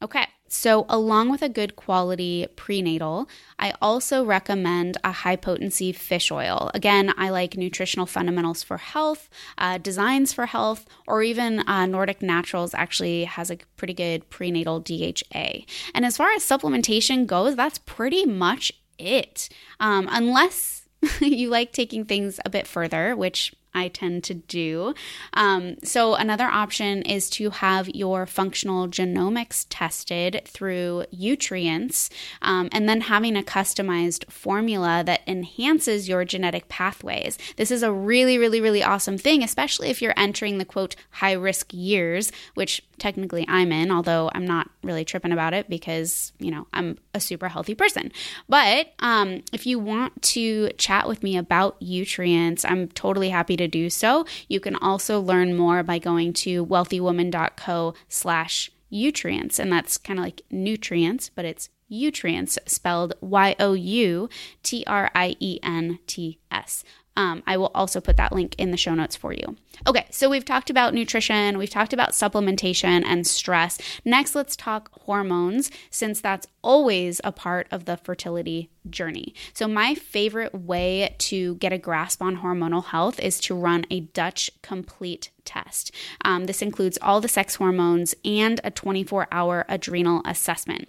Okay. 0.03 0.27
So, 0.53 0.85
along 0.89 1.31
with 1.31 1.43
a 1.43 1.49
good 1.49 1.77
quality 1.77 2.45
prenatal, 2.57 3.29
I 3.61 3.73
also 3.81 4.25
recommend 4.25 4.97
a 5.05 5.13
high 5.13 5.37
potency 5.37 5.93
fish 5.93 6.33
oil. 6.33 6.73
Again, 6.75 7.15
I 7.17 7.31
like 7.31 7.57
nutritional 7.57 8.05
fundamentals 8.07 8.65
for 8.65 8.79
health, 8.79 9.29
uh, 9.59 9.79
designs 9.79 10.33
for 10.33 10.47
health, 10.47 10.87
or 11.07 11.23
even 11.23 11.61
uh, 11.69 11.87
Nordic 11.87 12.21
Naturals 12.21 12.75
actually 12.75 13.25
has 13.25 13.53
a 13.53 13.59
pretty 13.77 13.95
good 13.95 14.29
prenatal 14.29 14.81
DHA. 14.81 15.67
And 15.95 16.05
as 16.05 16.17
far 16.17 16.33
as 16.33 16.43
supplementation 16.43 17.29
goes, 17.29 17.55
that's 17.55 17.79
pretty 17.79 18.27
much 18.27 18.73
it. 18.99 19.51
Um, 19.79 20.09
unless 20.11 20.89
you 21.21 21.49
like 21.49 21.73
taking 21.73 22.05
things 22.05 22.41
a 22.45 22.51
bit 22.51 22.67
further, 22.67 23.15
which 23.15 23.55
I 23.75 23.89
tend 23.89 24.25
to 24.25 24.35
do. 24.35 24.95
Um, 25.35 25.77
so, 25.83 26.15
another 26.15 26.47
option 26.47 27.03
is 27.03 27.31
to 27.31 27.51
have 27.51 27.89
your 27.89 28.27
functional 28.27 28.89
genomics 28.89 29.67
tested 29.69 30.43
through 30.45 31.05
Youtrients 31.15 32.11
um, 32.43 32.69
and 32.73 32.89
then 32.89 33.03
having 33.03 33.37
a 33.37 33.43
customized 33.43 34.31
formula 34.31 35.03
that 35.05 35.21
enhances 35.27 36.09
your 36.09 36.25
genetic 36.25 36.69
pathways. 36.69 37.39
This 37.57 37.71
is 37.71 37.83
a 37.83 37.93
really, 37.93 38.39
really, 38.39 38.61
really 38.61 38.83
awesome 38.83 39.19
thing, 39.19 39.43
especially 39.43 39.89
if 39.89 40.03
you're 40.03 40.15
entering 40.17 40.59
the 40.59 40.65
quote 40.65 40.97
high 41.11 41.33
risk 41.33 41.73
years, 41.73 42.33
which 42.55 42.83
technically 42.99 43.45
I'm 43.49 43.73
in, 43.73 43.91
although 43.91 44.31
I'm 44.35 44.47
not 44.47 44.71
really 44.83 45.05
tripping 45.05 45.33
about 45.33 45.55
it 45.55 45.69
because, 45.69 46.33
you 46.39 46.51
know, 46.51 46.67
I'm 46.73 46.99
a 47.15 47.21
super 47.21 47.49
healthy 47.49 47.75
person. 47.75 48.13
But 48.49 48.93
um, 49.01 49.43
if 49.53 49.67
you 49.67 49.79
want 49.79 50.21
to 50.23 50.71
chat 50.79 51.09
with 51.09 51.23
me 51.23 51.37
about 51.37 51.81
Youtrients, 51.81 52.65
I'm 52.69 52.89
totally 52.89 53.31
happy 53.31 53.57
to 53.61 53.69
do 53.69 53.89
so. 53.89 54.27
You 54.49 54.61
can 54.61 54.77
also 54.77 55.21
learn 55.21 55.57
more 55.57 55.83
by 55.83 55.99
going 55.99 56.33
to 56.35 56.67
wellthywoman.co 56.67 57.95
slash 58.09 58.71
Youtrients. 58.93 59.59
And 59.59 59.73
that's 59.73 59.97
kind 59.97 60.19
of 60.19 60.25
like 60.25 60.43
nutrients, 60.51 61.31
but 61.33 61.45
it's 61.45 61.69
Youtrients 61.91 62.59
spelled 62.67 63.15
Y 63.21 63.57
O 63.59 63.73
U 63.73 64.29
T 64.63 64.85
R 64.87 65.11
I 65.15 65.37
E 65.41 65.59
N 65.63 65.99
T 66.07 66.39
S. 66.51 66.85
Um, 67.21 67.43
I 67.47 67.59
will 67.59 67.71
also 67.75 68.01
put 68.01 68.17
that 68.17 68.33
link 68.33 68.55
in 68.57 68.71
the 68.71 68.79
show 68.79 68.95
notes 68.95 69.15
for 69.15 69.35
you. 69.35 69.55
Okay, 69.87 70.07
so 70.11 70.31
we've 70.31 70.45
talked 70.45 70.71
about 70.71 70.95
nutrition, 70.95 71.59
we've 71.59 71.69
talked 71.69 71.93
about 71.93 72.13
supplementation 72.13 73.05
and 73.05 73.27
stress. 73.27 73.79
Next, 74.07 74.35
let's 74.35 74.57
talk 74.57 74.91
hormones, 75.03 75.71
since 75.91 76.23
that's 76.23 76.47
always 76.63 77.21
a 77.23 77.31
part 77.31 77.67
of 77.71 77.85
the 77.85 77.99
fertility 77.99 78.71
journey. 78.89 79.35
So, 79.53 79.69
my 79.69 79.95
favorite 79.95 80.55
way 80.55 81.15
to 81.19 81.57
get 81.57 81.75
a 81.75 81.79
grasp 81.79 82.23
on 82.23 82.39
hormonal 82.39 82.87
health 82.87 83.21
is 83.21 83.39
to 83.41 83.55
run 83.55 83.85
a 83.91 84.01
Dutch 84.01 84.51
complete 84.63 85.31
test. 85.45 85.95
Um, 86.25 86.47
this 86.47 86.63
includes 86.63 86.99
all 87.03 87.21
the 87.21 87.29
sex 87.29 87.57
hormones 87.57 88.15
and 88.25 88.63
a 88.65 88.71
24 88.71 89.29
hour 89.31 89.67
adrenal 89.69 90.23
assessment. 90.25 90.89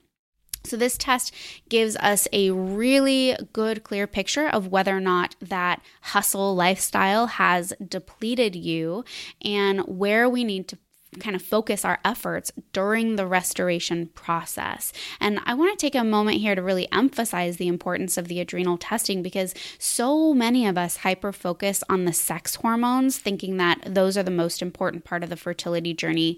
So, 0.63 0.77
this 0.77 0.97
test 0.97 1.33
gives 1.69 1.95
us 1.97 2.27
a 2.31 2.51
really 2.51 3.35
good, 3.53 3.83
clear 3.83 4.07
picture 4.07 4.47
of 4.47 4.67
whether 4.67 4.95
or 4.95 5.01
not 5.01 5.35
that 5.41 5.81
hustle 6.01 6.55
lifestyle 6.55 7.27
has 7.27 7.73
depleted 7.85 8.55
you 8.55 9.03
and 9.43 9.81
where 9.81 10.29
we 10.29 10.43
need 10.43 10.67
to 10.69 10.77
kind 11.19 11.35
of 11.35 11.41
focus 11.41 11.83
our 11.83 11.99
efforts 12.05 12.51
during 12.73 13.15
the 13.15 13.25
restoration 13.25 14.07
process. 14.07 14.93
And 15.19 15.39
I 15.45 15.53
want 15.53 15.77
to 15.77 15.85
take 15.85 15.95
a 15.95 16.03
moment 16.03 16.37
here 16.37 16.55
to 16.55 16.61
really 16.61 16.89
emphasize 16.91 17.57
the 17.57 17.67
importance 17.67 18.17
of 18.17 18.27
the 18.27 18.39
adrenal 18.39 18.77
testing 18.77 19.21
because 19.21 19.53
so 19.77 20.33
many 20.33 20.65
of 20.65 20.77
us 20.77 20.97
hyper 20.97 21.33
focus 21.33 21.83
on 21.89 22.05
the 22.05 22.13
sex 22.13 22.55
hormones, 22.55 23.17
thinking 23.17 23.57
that 23.57 23.81
those 23.85 24.17
are 24.17 24.23
the 24.23 24.31
most 24.31 24.61
important 24.61 25.03
part 25.03 25.23
of 25.23 25.29
the 25.29 25.37
fertility 25.37 25.93
journey. 25.93 26.37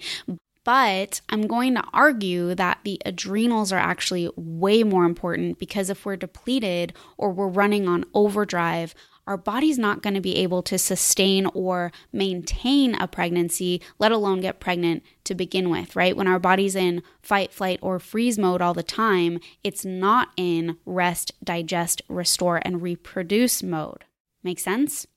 But 0.63 1.21
I'm 1.29 1.47
going 1.47 1.75
to 1.75 1.83
argue 1.91 2.55
that 2.55 2.79
the 2.83 3.01
adrenals 3.05 3.73
are 3.73 3.79
actually 3.79 4.29
way 4.35 4.83
more 4.83 5.05
important 5.05 5.59
because 5.59 5.89
if 5.89 6.05
we're 6.05 6.15
depleted 6.15 6.93
or 7.17 7.31
we're 7.31 7.47
running 7.47 7.87
on 7.87 8.05
overdrive, 8.13 8.95
our 9.25 9.37
body's 9.37 9.77
not 9.77 10.01
going 10.01 10.13
to 10.13 10.21
be 10.21 10.35
able 10.37 10.61
to 10.63 10.77
sustain 10.77 11.45
or 11.47 11.91
maintain 12.11 12.95
a 12.95 13.07
pregnancy, 13.07 13.81
let 13.99 14.11
alone 14.11 14.41
get 14.41 14.59
pregnant 14.59 15.03
to 15.23 15.35
begin 15.35 15.69
with, 15.69 15.95
right? 15.95 16.15
When 16.15 16.27
our 16.27 16.39
body's 16.39 16.75
in 16.75 17.03
fight, 17.21 17.53
flight, 17.53 17.79
or 17.81 17.99
freeze 17.99 18.37
mode 18.37 18.61
all 18.61 18.73
the 18.73 18.83
time, 18.83 19.39
it's 19.63 19.85
not 19.85 20.29
in 20.35 20.77
rest, 20.85 21.31
digest, 21.43 22.01
restore, 22.09 22.61
and 22.63 22.81
reproduce 22.81 23.63
mode. 23.63 24.03
Make 24.43 24.59
sense? 24.59 25.07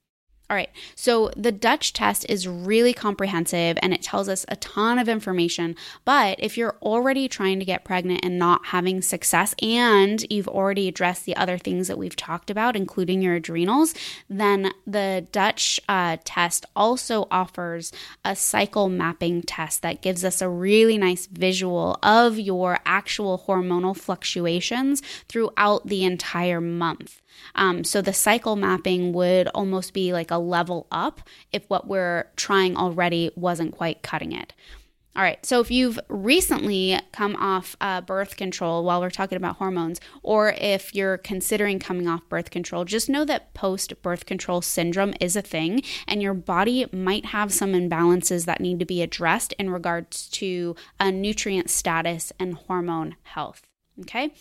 All 0.49 0.57
right, 0.57 0.71
so 0.95 1.33
the 1.37 1.51
Dutch 1.51 1.93
test 1.93 2.25
is 2.29 2.47
really 2.47 2.93
comprehensive 2.93 3.77
and 3.83 3.93
it 3.93 4.01
tells 4.01 4.29
us 4.29 4.47
a 4.47 4.55
ton 4.55 4.97
of 4.97 5.09
information. 5.09 5.75
But 6.05 6.39
if 6.39 6.57
you're 6.57 6.77
already 6.81 7.27
trying 7.27 7.59
to 7.59 7.65
get 7.65 7.85
pregnant 7.85 8.25
and 8.25 8.39
not 8.39 8.67
having 8.67 9.03
success, 9.03 9.57
and 9.61 10.25
you've 10.31 10.47
already 10.47 10.87
addressed 10.87 11.25
the 11.25 11.35
other 11.35 11.59
things 11.59 11.89
that 11.89 11.99
we've 11.99 12.15
talked 12.15 12.49
about, 12.49 12.77
including 12.77 13.23
your 13.23 13.35
adrenals, 13.35 13.93
then 14.31 14.71
the 14.87 15.27
Dutch 15.33 15.81
uh, 15.89 16.19
test 16.25 16.65
also 16.77 17.27
offers 17.29 17.91
a 18.25 18.37
cycle 18.37 18.89
mapping 18.89 19.43
test 19.43 19.83
that 19.83 20.01
gives 20.01 20.25
us 20.25 20.41
a 20.41 20.49
really 20.49 20.97
nice 20.97 21.27
visual 21.27 21.99
of 22.05 22.39
your 22.39 22.79
actual 22.87 23.43
hormonal 23.49 23.97
fluctuations 23.97 25.03
throughout 25.29 25.89
the 25.89 26.05
entire 26.05 26.61
month. 26.61 27.21
Um, 27.55 27.85
so 27.85 28.01
the 28.01 28.13
cycle 28.13 28.57
mapping 28.57 29.13
would 29.13 29.49
almost 29.49 29.93
be 29.93 30.13
like 30.13 30.31
a 30.31 30.36
level 30.39 30.87
up 30.91 31.21
if 31.53 31.65
what 31.69 31.87
we're 31.87 32.31
trying 32.37 32.77
already 32.77 33.31
wasn't 33.37 33.77
quite 33.77 34.03
cutting 34.03 34.33
it. 34.33 34.53
All 35.17 35.23
right, 35.23 35.45
so 35.47 35.61
if 35.61 35.71
you've 35.71 35.99
recently 36.11 37.01
come 37.11 37.37
off 37.37 37.75
uh, 37.81 38.03
birth 38.03 38.37
control 38.37 38.85
while 38.85 39.01
we're 39.01 39.09
talking 39.09 39.39
about 39.39 39.57
hormones, 39.57 39.99
or 40.23 40.55
if 40.59 40.95
you're 40.95 41.17
considering 41.17 41.79
coming 41.79 42.07
off 42.07 42.29
birth 42.29 42.51
control, 42.51 42.85
just 42.85 43.09
know 43.09 43.25
that 43.25 43.55
post 43.55 44.03
birth 44.03 44.27
control 44.27 44.61
syndrome 44.61 45.15
is 45.19 45.35
a 45.35 45.41
thing, 45.41 45.81
and 46.07 46.21
your 46.21 46.35
body 46.35 46.85
might 46.93 47.25
have 47.27 47.51
some 47.51 47.73
imbalances 47.73 48.45
that 48.45 48.61
need 48.61 48.79
to 48.79 48.85
be 48.85 49.01
addressed 49.01 49.55
in 49.55 49.71
regards 49.71 50.29
to 50.29 50.77
a 51.01 51.11
nutrient 51.11 51.71
status 51.71 52.31
and 52.39 52.53
hormone 52.53 53.17
health. 53.23 53.63
Okay, 53.99 54.35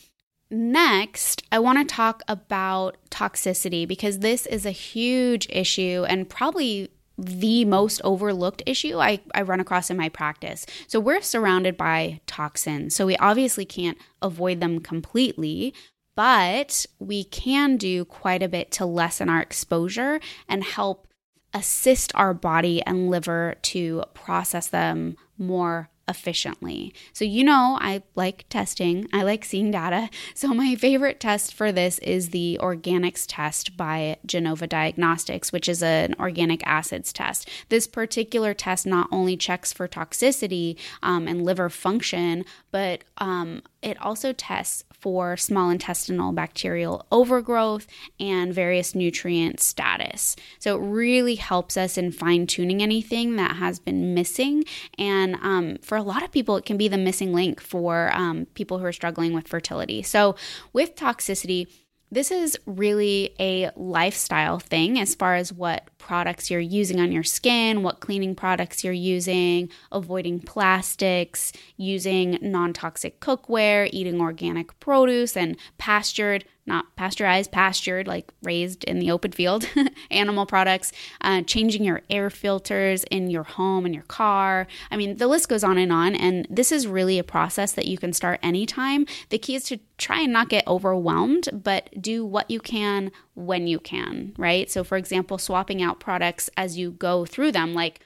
Next, 0.51 1.43
I 1.51 1.59
want 1.59 1.79
to 1.79 1.95
talk 1.95 2.21
about 2.27 2.97
toxicity 3.09 3.87
because 3.87 4.19
this 4.19 4.45
is 4.45 4.65
a 4.65 4.71
huge 4.71 5.47
issue 5.49 6.05
and 6.07 6.29
probably 6.29 6.89
the 7.17 7.65
most 7.65 8.01
overlooked 8.03 8.61
issue 8.65 8.99
I, 8.99 9.21
I 9.33 9.41
run 9.41 9.59
across 9.59 9.89
in 9.89 9.97
my 9.97 10.09
practice. 10.09 10.65
So, 10.87 10.99
we're 10.99 11.21
surrounded 11.21 11.77
by 11.77 12.21
toxins. 12.27 12.95
So, 12.95 13.05
we 13.05 13.17
obviously 13.17 13.65
can't 13.65 13.97
avoid 14.21 14.59
them 14.59 14.79
completely, 14.79 15.73
but 16.15 16.85
we 16.99 17.23
can 17.23 17.77
do 17.77 18.05
quite 18.05 18.43
a 18.43 18.49
bit 18.49 18.71
to 18.73 18.85
lessen 18.85 19.29
our 19.29 19.41
exposure 19.41 20.19
and 20.47 20.63
help 20.63 21.07
assist 21.53 22.11
our 22.15 22.33
body 22.33 22.83
and 22.83 23.09
liver 23.09 23.55
to 23.61 24.03
process 24.13 24.67
them 24.67 25.15
more 25.37 25.89
efficiently. 26.07 26.93
So, 27.13 27.25
you 27.25 27.43
know, 27.43 27.77
I 27.81 28.03
like 28.15 28.45
testing, 28.50 29.07
I 29.12 29.24
like 29.24 29.45
seeing 29.45 29.71
data. 29.71 30.09
So, 30.33 30.53
my 30.53 30.75
favorite 30.75 31.19
test 31.19 31.53
for 31.53 31.71
this 31.71 31.97
is 32.00 32.29
the 32.29 32.59
Organix 32.62 33.25
test 33.27 33.77
by 33.77 34.17
Genova 34.25 34.67
Diagnostics, 34.67 35.51
which 35.51 35.69
is 35.69 35.81
an 35.81 36.13
organic 36.19 36.65
acids 36.67 37.13
test. 37.13 37.50
This 37.69 37.88
particular 37.88 38.53
test 38.53 38.85
not 38.85 39.07
only 39.12 39.38
checks 39.38 39.71
for 39.71 39.88
toxicity 39.88 40.77
um, 41.01 41.27
and 41.27 41.43
liver 41.45 41.69
function, 41.69 42.43
but 42.75 43.05
um, 43.20 43.62
it 43.82 43.98
also 44.01 44.34
tests 44.34 44.84
for 44.91 45.38
small 45.38 45.70
intestinal 45.70 46.34
bacterial 46.34 47.05
overgrowth 47.10 47.88
and 48.20 48.53
various 48.53 48.94
nutrient 48.94 49.62
status. 49.62 50.36
So 50.60 50.75
it 50.75 50.82
really 50.82 51.36
helps 51.36 51.77
us 51.77 51.98
in 51.98 52.12
fine 52.12 52.48
tuning 52.48 52.84
anything 52.84 53.38
that 53.38 53.55
has 53.55 53.79
been 53.79 54.13
missing. 54.13 54.65
And 54.98 55.36
um, 55.36 55.77
for 55.82 55.98
a 55.98 56.03
lot 56.03 56.22
of 56.22 56.34
people, 56.34 56.58
it 56.58 56.65
can 56.65 56.75
be 56.75 56.89
the 56.89 56.98
missing 56.98 57.32
link 57.32 57.62
for 57.62 58.13
um, 58.13 58.46
people 58.55 58.77
who 58.77 58.86
are 58.86 58.91
struggling 58.91 59.32
with 59.32 59.48
fertility. 59.48 60.03
So 60.03 60.36
with 60.74 60.98
toxicity, 60.98 61.67
this 62.12 62.29
is 62.29 62.58
really 62.65 63.36
a 63.39 63.72
lifestyle 63.77 64.60
thing 64.60 65.00
as 65.00 65.15
far 65.15 65.36
as 65.36 65.53
what 65.53 65.89
products 66.05 66.51
you're 66.51 66.59
using 66.59 67.00
on 67.00 67.12
your 67.12 67.24
skin, 67.24 67.81
what 67.81 68.00
cleaning 68.00 68.35
products 68.35 68.83
you're 68.83 68.93
using, 68.93 69.67
avoiding 69.91 70.39
plastics, 70.39 71.51
using 71.77 72.38
non 72.43 72.74
toxic 72.74 73.19
cookware, 73.19 73.89
eating 73.91 74.21
organic 74.21 74.79
produce 74.79 75.35
and 75.35 75.57
pastured 75.79 76.45
not 76.67 76.95
pasteurized, 76.95 77.51
pastured, 77.51 78.07
like 78.07 78.33
raised 78.41 78.83
in 78.85 79.00
the 79.00 79.12
open 79.12 79.31
field, 79.31 79.69
animal 80.12 80.45
products, 80.45 80.91
uh, 81.21 81.41
changing 81.43 81.83
your 81.83 82.01
air 82.09 82.29
filters 82.29 83.03
in 83.05 83.29
your 83.29 83.43
home 83.43 83.85
and 83.85 83.93
your 83.93 84.03
car. 84.05 84.65
I 84.89 84.97
mean, 84.97 85.17
the 85.17 85.27
list 85.27 85.47
goes 85.47 85.63
on 85.63 85.77
and 85.77 85.91
on. 85.91 86.15
And 86.15 86.47
this 86.50 86.71
is 86.71 86.88
really 86.88 87.19
a 87.19 87.24
process 87.24 87.74
that 87.74 87.85
you 87.85 87.97
can 87.97 88.13
start 88.13 88.39
anytime. 88.41 89.05
The 89.29 89.38
key 89.38 89.55
is 89.55 89.63
to 89.65 89.79
try 89.97 90.21
and 90.21 90.33
not 90.33 90.50
get 90.50 90.67
overwhelmed, 90.67 91.50
but 91.53 91.89
do 92.01 92.25
what 92.25 92.50
you 92.50 92.59
can 92.59 93.12
when 93.35 93.67
you 93.67 93.79
can, 93.79 94.33
right? 94.38 94.69
So, 94.69 94.83
for 94.83 94.97
example, 94.97 95.38
swapping 95.38 95.81
out 95.81 95.94
products 95.99 96.49
as 96.57 96.77
you 96.77 96.91
go 96.91 97.25
through 97.25 97.51
them, 97.51 97.73
like 97.73 98.01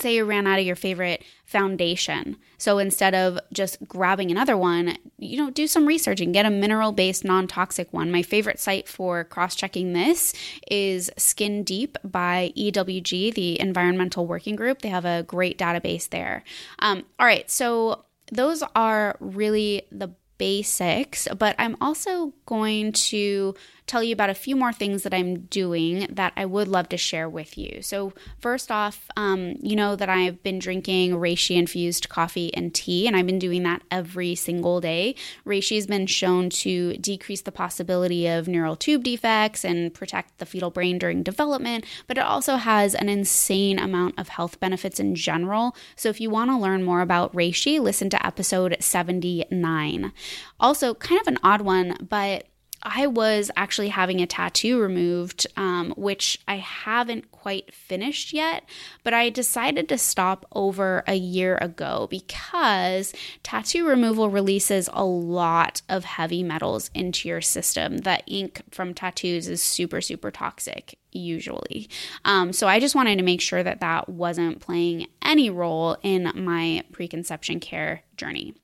say 0.00 0.14
you 0.16 0.24
ran 0.24 0.46
out 0.46 0.58
of 0.58 0.64
your 0.64 0.76
favorite 0.76 1.22
foundation. 1.44 2.36
So 2.56 2.78
instead 2.78 3.14
of 3.14 3.38
just 3.52 3.76
grabbing 3.86 4.30
another 4.30 4.56
one, 4.56 4.96
you 5.18 5.36
know, 5.36 5.50
do 5.50 5.66
some 5.66 5.86
research 5.86 6.20
and 6.20 6.32
get 6.32 6.46
a 6.46 6.50
mineral 6.50 6.92
based, 6.92 7.24
non 7.24 7.46
toxic 7.46 7.92
one. 7.92 8.10
My 8.10 8.22
favorite 8.22 8.58
site 8.58 8.88
for 8.88 9.24
cross 9.24 9.54
checking 9.54 9.92
this 9.92 10.32
is 10.70 11.10
Skin 11.16 11.62
Deep 11.62 11.98
by 12.04 12.52
EWG, 12.56 13.34
the 13.34 13.60
Environmental 13.60 14.26
Working 14.26 14.56
Group. 14.56 14.82
They 14.82 14.88
have 14.88 15.04
a 15.04 15.24
great 15.24 15.58
database 15.58 16.08
there. 16.08 16.42
Um, 16.78 17.04
all 17.18 17.26
right, 17.26 17.50
so 17.50 18.04
those 18.30 18.62
are 18.74 19.16
really 19.20 19.82
the 19.90 20.10
basics, 20.38 21.28
but 21.38 21.54
I'm 21.58 21.76
also 21.80 22.32
going 22.46 22.92
to 22.92 23.54
tell 23.86 24.02
you 24.02 24.12
about 24.12 24.30
a 24.30 24.34
few 24.34 24.56
more 24.56 24.72
things 24.72 25.02
that 25.02 25.12
I'm 25.12 25.40
doing 25.42 26.06
that 26.10 26.32
I 26.36 26.46
would 26.46 26.68
love 26.68 26.88
to 26.90 26.96
share 26.96 27.28
with 27.28 27.58
you. 27.58 27.82
So, 27.82 28.12
first 28.38 28.70
off, 28.70 29.08
um, 29.16 29.54
you 29.60 29.76
know 29.76 29.96
that 29.96 30.08
I've 30.08 30.42
been 30.42 30.58
drinking 30.58 31.12
reishi 31.12 31.56
infused 31.56 32.08
coffee 32.08 32.54
and 32.54 32.74
tea, 32.74 33.06
and 33.06 33.16
I've 33.16 33.26
been 33.26 33.38
doing 33.38 33.62
that 33.64 33.82
every 33.90 34.34
single 34.34 34.80
day. 34.80 35.14
Reishi 35.46 35.76
has 35.76 35.86
been 35.86 36.06
shown 36.06 36.50
to 36.50 36.94
decrease 36.94 37.42
the 37.42 37.52
possibility 37.52 38.26
of 38.26 38.48
neural 38.48 38.76
tube 38.76 39.04
defects 39.04 39.64
and 39.64 39.92
protect 39.92 40.38
the 40.38 40.46
fetal 40.46 40.70
brain 40.70 40.98
during 40.98 41.22
development, 41.22 41.84
but 42.06 42.18
it 42.18 42.24
also 42.24 42.56
has 42.56 42.94
an 42.94 43.08
insane 43.08 43.78
amount 43.78 44.18
of 44.18 44.28
health 44.28 44.60
benefits 44.60 45.00
in 45.00 45.14
general. 45.14 45.76
So, 45.96 46.08
if 46.08 46.20
you 46.20 46.30
want 46.30 46.50
to 46.50 46.56
learn 46.56 46.84
more 46.84 47.00
about 47.00 47.34
reishi, 47.34 47.80
listen 47.80 48.10
to 48.10 48.26
episode 48.26 48.76
79. 48.80 50.12
Also, 50.60 50.94
kind 50.94 51.20
of 51.20 51.26
an 51.26 51.38
odd 51.42 51.62
one, 51.62 51.96
but 52.08 52.46
I 52.82 53.06
was 53.06 53.50
actually 53.56 53.88
having 53.88 54.20
a 54.20 54.26
tattoo 54.26 54.80
removed, 54.80 55.46
um, 55.56 55.94
which 55.96 56.38
I 56.48 56.56
haven't 56.56 57.30
quite 57.30 57.72
finished 57.72 58.32
yet, 58.32 58.64
but 59.04 59.14
I 59.14 59.30
decided 59.30 59.88
to 59.88 59.98
stop 59.98 60.46
over 60.52 61.04
a 61.06 61.14
year 61.14 61.58
ago 61.60 62.08
because 62.10 63.14
tattoo 63.42 63.86
removal 63.86 64.30
releases 64.30 64.88
a 64.92 65.04
lot 65.04 65.82
of 65.88 66.04
heavy 66.04 66.42
metals 66.42 66.90
into 66.94 67.28
your 67.28 67.40
system. 67.40 67.98
The 67.98 68.24
ink 68.26 68.62
from 68.70 68.94
tattoos 68.94 69.48
is 69.48 69.62
super, 69.62 70.00
super 70.00 70.30
toxic 70.30 70.98
usually. 71.12 71.88
Um, 72.24 72.52
so 72.52 72.66
I 72.66 72.80
just 72.80 72.94
wanted 72.94 73.16
to 73.16 73.24
make 73.24 73.40
sure 73.40 73.62
that 73.62 73.80
that 73.80 74.08
wasn't 74.08 74.60
playing 74.60 75.06
any 75.20 75.50
role 75.50 75.96
in 76.02 76.32
my 76.34 76.82
preconception 76.90 77.60
care 77.60 78.02
journey. 78.16 78.54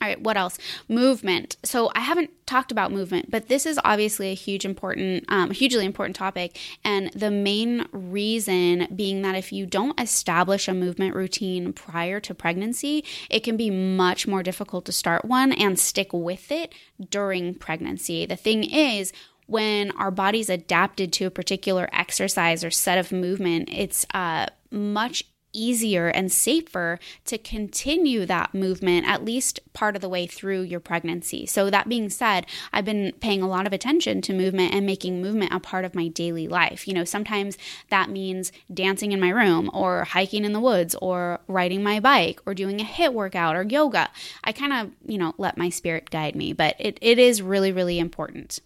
All 0.00 0.08
right, 0.08 0.20
what 0.20 0.38
else? 0.38 0.56
Movement. 0.88 1.56
So 1.62 1.90
I 1.94 2.00
haven't 2.00 2.30
talked 2.46 2.72
about 2.72 2.90
movement, 2.90 3.30
but 3.30 3.48
this 3.48 3.66
is 3.66 3.78
obviously 3.84 4.30
a 4.30 4.34
huge 4.34 4.64
important, 4.64 5.24
um, 5.28 5.50
hugely 5.50 5.84
important 5.84 6.16
topic. 6.16 6.58
And 6.82 7.12
the 7.12 7.30
main 7.30 7.86
reason 7.92 8.88
being 8.96 9.20
that 9.22 9.34
if 9.34 9.52
you 9.52 9.66
don't 9.66 10.00
establish 10.00 10.68
a 10.68 10.74
movement 10.74 11.14
routine 11.14 11.74
prior 11.74 12.18
to 12.20 12.34
pregnancy, 12.34 13.04
it 13.28 13.40
can 13.40 13.58
be 13.58 13.68
much 13.68 14.26
more 14.26 14.42
difficult 14.42 14.86
to 14.86 14.92
start 14.92 15.26
one 15.26 15.52
and 15.52 15.78
stick 15.78 16.12
with 16.12 16.50
it 16.50 16.74
during 17.10 17.54
pregnancy. 17.54 18.24
The 18.24 18.36
thing 18.36 18.64
is, 18.64 19.12
when 19.46 19.90
our 19.92 20.10
body's 20.12 20.48
adapted 20.48 21.12
to 21.12 21.26
a 21.26 21.30
particular 21.30 21.90
exercise 21.92 22.64
or 22.64 22.70
set 22.70 22.98
of 22.98 23.10
movement, 23.10 23.68
it's 23.70 24.06
uh, 24.14 24.46
much 24.70 25.24
easier 25.52 26.08
and 26.08 26.30
safer 26.30 26.98
to 27.26 27.38
continue 27.38 28.26
that 28.26 28.54
movement 28.54 29.06
at 29.06 29.24
least 29.24 29.60
part 29.72 29.96
of 29.96 30.02
the 30.02 30.08
way 30.08 30.26
through 30.26 30.62
your 30.62 30.80
pregnancy. 30.80 31.46
So, 31.46 31.70
that 31.70 31.88
being 31.88 32.10
said, 32.10 32.46
I've 32.72 32.84
been 32.84 33.12
paying 33.20 33.42
a 33.42 33.48
lot 33.48 33.66
of 33.66 33.72
attention 33.72 34.20
to 34.22 34.32
movement 34.32 34.74
and 34.74 34.86
making 34.86 35.22
movement 35.22 35.52
a 35.52 35.60
part 35.60 35.84
of 35.84 35.94
my 35.94 36.08
daily 36.08 36.48
life. 36.48 36.86
You 36.86 36.94
know, 36.94 37.04
sometimes 37.04 37.56
that 37.88 38.10
means 38.10 38.52
dancing 38.72 39.12
in 39.12 39.20
my 39.20 39.30
room 39.30 39.70
or 39.72 40.04
hiking 40.04 40.44
in 40.44 40.52
the 40.52 40.60
woods 40.60 40.94
or 41.00 41.40
riding 41.46 41.82
my 41.82 42.00
bike 42.00 42.40
or 42.46 42.54
doing 42.54 42.80
a 42.80 42.84
HIIT 42.84 43.12
workout 43.12 43.56
or 43.56 43.62
yoga. 43.62 44.10
I 44.44 44.52
kind 44.52 44.72
of, 44.72 44.90
you 45.06 45.18
know, 45.18 45.34
let 45.38 45.58
my 45.58 45.68
spirit 45.68 46.10
guide 46.10 46.34
me, 46.34 46.52
but 46.52 46.76
it, 46.78 46.98
it 47.00 47.18
is 47.18 47.42
really, 47.42 47.72
really 47.72 47.98
important. 47.98 48.60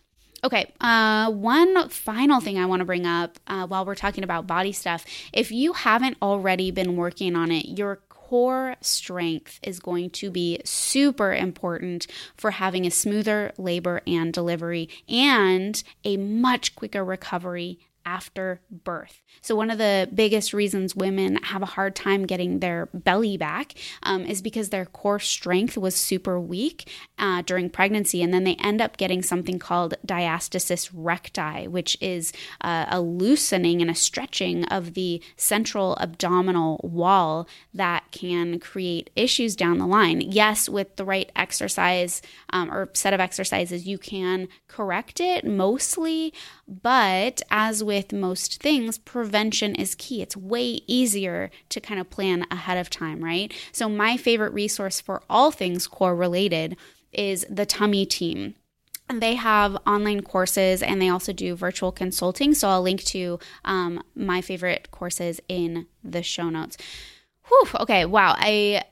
Okay, 0.45 0.71
uh, 0.79 1.31
one 1.31 1.89
final 1.89 2.39
thing 2.39 2.59
I 2.59 2.67
want 2.67 2.81
to 2.81 2.85
bring 2.85 3.07
up 3.07 3.39
uh, 3.47 3.67
while 3.67 3.87
we're 3.87 3.95
talking 3.95 4.23
about 4.23 4.47
body 4.47 4.73
stuff. 4.73 5.07
If 5.33 5.51
you 5.51 5.73
haven't 5.73 6.19
already 6.21 6.71
been 6.71 6.97
working 6.97 7.35
on 7.35 7.51
it, 7.51 7.79
your 7.79 7.97
core 8.11 8.77
strength 8.83 9.59
is 9.63 9.81
going 9.81 10.11
to 10.11 10.31
be 10.31 10.61
super 10.63 11.33
important 11.33 12.07
for 12.37 12.51
having 12.51 12.87
a 12.87 12.91
smoother 12.91 13.53
labor 13.57 14.03
and 14.07 14.35
delivery 14.35 14.91
and 15.09 15.83
a 16.05 16.19
much 16.19 16.77
quicker 16.77 17.03
recovery 17.03 17.79
after 18.05 18.61
birth. 18.71 19.23
So, 19.41 19.55
one 19.55 19.71
of 19.71 19.79
the 19.79 20.09
biggest 20.13 20.53
reasons 20.53 20.95
women 20.95 21.37
have 21.37 21.63
a 21.63 21.67
hard 21.67 21.95
time 21.95 22.27
getting 22.27 22.61
their 22.61 22.89
belly 22.93 23.37
back 23.37 23.75
um, 24.03 24.25
is 24.25 24.43
because 24.43 24.71
their 24.71 24.87
core 24.87 25.19
strength 25.19 25.77
was 25.77 25.95
super 25.95 26.39
weak 26.41 26.89
uh, 27.19 27.43
during 27.43 27.71
pregnancy. 27.71 28.23
And 28.23 28.33
then 28.33 28.45
they 28.45 28.57
end 28.57 28.81
up 28.81 28.97
getting 28.97 29.23
something 29.23 29.59
called 29.59 29.95
diastasis 30.07 30.91
recti, 30.93 31.69
which 31.69 31.97
is 32.01 32.33
uh, 32.61 32.87
a 32.89 33.01
loosening 33.01 33.81
and 33.81 33.91
a 33.91 33.95
stretching 33.95 34.65
of 34.67 34.95
the 34.95 35.23
central 35.37 35.97
abdominal 36.01 36.81
wall 36.83 37.49
that 37.73 38.05
can 38.11 38.59
create 38.59 39.11
issues 39.17 39.57
down 39.57 39.79
the 39.79 39.87
line. 39.87 40.21
Yes, 40.21 40.69
with 40.69 40.97
the 40.97 41.05
right 41.05 41.31
exercise 41.37 42.23
um, 42.51 42.71
or 42.73 42.91
set 42.93 43.15
of 43.15 43.21
exercises, 43.21 43.87
you 43.87 43.99
can 43.99 44.49
correct 44.69 45.21
it 45.21 45.45
mostly. 45.47 46.33
But 46.67 47.43
as 47.51 47.85
with 47.85 47.94
most 48.13 48.61
things, 48.61 48.99
prevention 48.99 49.75
is 49.75 49.95
key. 49.95 50.23
It's 50.23 50.37
way 50.37 50.81
easier 50.87 51.51
to 51.69 51.81
kind 51.81 52.01
of 52.01 52.11
plan 52.11 52.47
ahead 52.51 52.79
of 52.79 52.91
time, 52.91 53.23
right? 53.23 53.53
So, 53.73 53.89
my 53.89 54.17
favorite 54.17 54.53
resource 54.53 55.01
for 55.01 55.23
all 55.29 55.51
things 55.51 55.87
core 55.87 56.15
related 56.15 56.77
is 57.13 57.47
the 57.49 57.67
Tummy 57.67 58.07
Team. 58.07 58.55
They 59.13 59.35
have 59.35 59.77
online 59.87 60.23
courses 60.23 60.83
and 60.83 61.01
they 61.01 61.11
also 61.11 61.33
do 61.33 61.55
virtual 61.55 61.93
consulting. 61.93 62.55
So 62.55 62.69
I'll 62.69 62.81
link 62.83 63.05
to 63.05 63.39
um, 63.65 64.03
my 64.15 64.41
favorite 64.41 64.91
courses 64.91 65.41
in 65.47 65.87
the 66.03 66.23
show 66.23 66.49
notes. 66.49 66.79
Whew, 67.49 67.69
okay, 67.81 68.07
wow. 68.07 68.35
I 68.39 68.85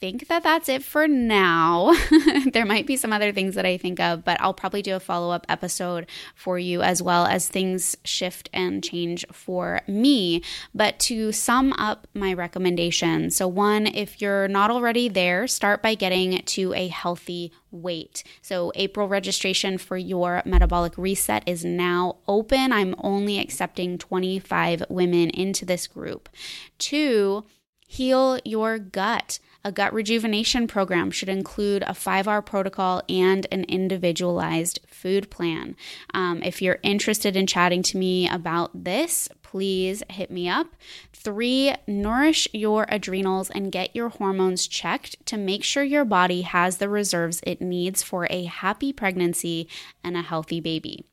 think 0.00 0.28
that 0.28 0.42
that's 0.42 0.68
it 0.68 0.82
for 0.82 1.08
now. 1.08 1.94
there 2.52 2.66
might 2.66 2.86
be 2.86 2.96
some 2.96 3.12
other 3.12 3.32
things 3.32 3.54
that 3.54 3.66
I 3.66 3.76
think 3.76 4.00
of, 4.00 4.24
but 4.24 4.40
I'll 4.40 4.54
probably 4.54 4.82
do 4.82 4.96
a 4.96 5.00
follow 5.00 5.30
up 5.30 5.46
episode 5.48 6.06
for 6.34 6.58
you 6.58 6.82
as 6.82 7.02
well 7.02 7.26
as 7.26 7.48
things 7.48 7.96
shift 8.04 8.48
and 8.52 8.82
change 8.82 9.24
for 9.32 9.80
me. 9.86 10.42
But 10.74 10.98
to 11.00 11.32
sum 11.32 11.72
up 11.74 12.06
my 12.14 12.32
recommendations 12.32 13.28
so, 13.30 13.46
one, 13.48 13.86
if 13.86 14.20
you're 14.20 14.48
not 14.48 14.70
already 14.70 15.08
there, 15.08 15.46
start 15.46 15.82
by 15.82 15.94
getting 15.94 16.42
to 16.42 16.72
a 16.74 16.88
healthy 16.88 17.52
weight. 17.70 18.24
So, 18.42 18.72
April 18.74 19.08
registration 19.08 19.78
for 19.78 19.96
your 19.96 20.42
metabolic 20.44 20.96
reset 20.96 21.42
is 21.46 21.64
now 21.64 22.16
open. 22.26 22.72
I'm 22.72 22.94
only 22.98 23.38
accepting 23.38 23.98
25 23.98 24.84
women 24.88 25.30
into 25.30 25.64
this 25.64 25.86
group. 25.86 26.28
Two, 26.78 27.44
heal 27.86 28.38
your 28.44 28.78
gut. 28.78 29.38
A 29.68 29.70
gut 29.70 29.92
rejuvenation 29.92 30.66
program 30.66 31.10
should 31.10 31.28
include 31.28 31.82
a 31.82 31.92
5R 31.92 32.42
protocol 32.46 33.02
and 33.06 33.46
an 33.52 33.64
individualized 33.64 34.80
food 34.86 35.30
plan. 35.30 35.76
Um, 36.14 36.42
if 36.42 36.62
you're 36.62 36.78
interested 36.82 37.36
in 37.36 37.46
chatting 37.46 37.82
to 37.82 37.98
me 37.98 38.26
about 38.26 38.70
this, 38.84 39.28
please 39.42 40.02
hit 40.08 40.30
me 40.30 40.48
up. 40.48 40.68
Three, 41.12 41.74
nourish 41.86 42.48
your 42.54 42.86
adrenals 42.88 43.50
and 43.50 43.70
get 43.70 43.94
your 43.94 44.08
hormones 44.08 44.66
checked 44.66 45.16
to 45.26 45.36
make 45.36 45.64
sure 45.64 45.82
your 45.84 46.06
body 46.06 46.40
has 46.40 46.78
the 46.78 46.88
reserves 46.88 47.42
it 47.42 47.60
needs 47.60 48.02
for 48.02 48.26
a 48.30 48.44
happy 48.44 48.90
pregnancy 48.90 49.68
and 50.02 50.16
a 50.16 50.22
healthy 50.22 50.60
baby. 50.60 51.04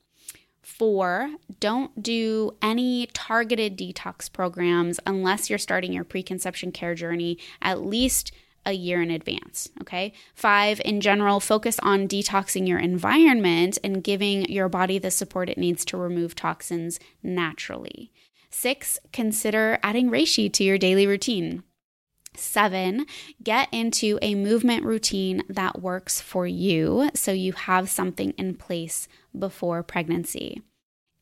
Four, 0.62 1.30
don't 1.60 2.02
do 2.02 2.56
any 2.62 3.08
targeted 3.08 3.78
detox 3.78 4.32
programs 4.32 4.98
unless 5.06 5.50
you're 5.50 5.60
starting 5.60 5.92
your 5.92 6.06
preconception 6.06 6.72
care 6.72 6.96
journey 6.96 7.38
at 7.62 7.82
least 7.86 8.32
a 8.66 8.74
year 8.74 9.02
in 9.02 9.12
advance. 9.12 9.70
Okay. 9.82 10.14
Five, 10.34 10.82
in 10.84 11.02
general, 11.02 11.40
focus 11.40 11.80
on 11.82 12.08
detoxing 12.08 12.68
your 12.68 12.80
environment 12.80 13.78
and 13.84 14.04
giving 14.04 14.50
your 14.50 14.70
body 14.70 14.98
the 14.98 15.12
support 15.12 15.50
it 15.50 15.58
needs 15.58 15.86
to 15.86 15.98
remove 15.98 16.36
toxins 16.36 17.00
naturally. 17.22 18.12
Six, 18.50 19.00
consider 19.12 19.80
adding 19.84 20.10
reishi 20.10 20.52
to 20.54 20.64
your 20.64 20.78
daily 20.78 21.06
routine. 21.06 21.64
Seven, 22.38 23.06
get 23.44 23.70
into 23.72 24.20
a 24.22 24.36
movement 24.36 24.84
routine 24.84 25.44
that 25.50 25.82
works 25.82 26.20
for 26.22 26.46
you 26.48 27.10
so 27.14 27.32
you 27.32 27.54
have 27.54 27.90
something 27.90 28.32
in 28.32 28.56
place 28.56 29.08
before 29.38 29.84
pregnancy. 29.84 30.62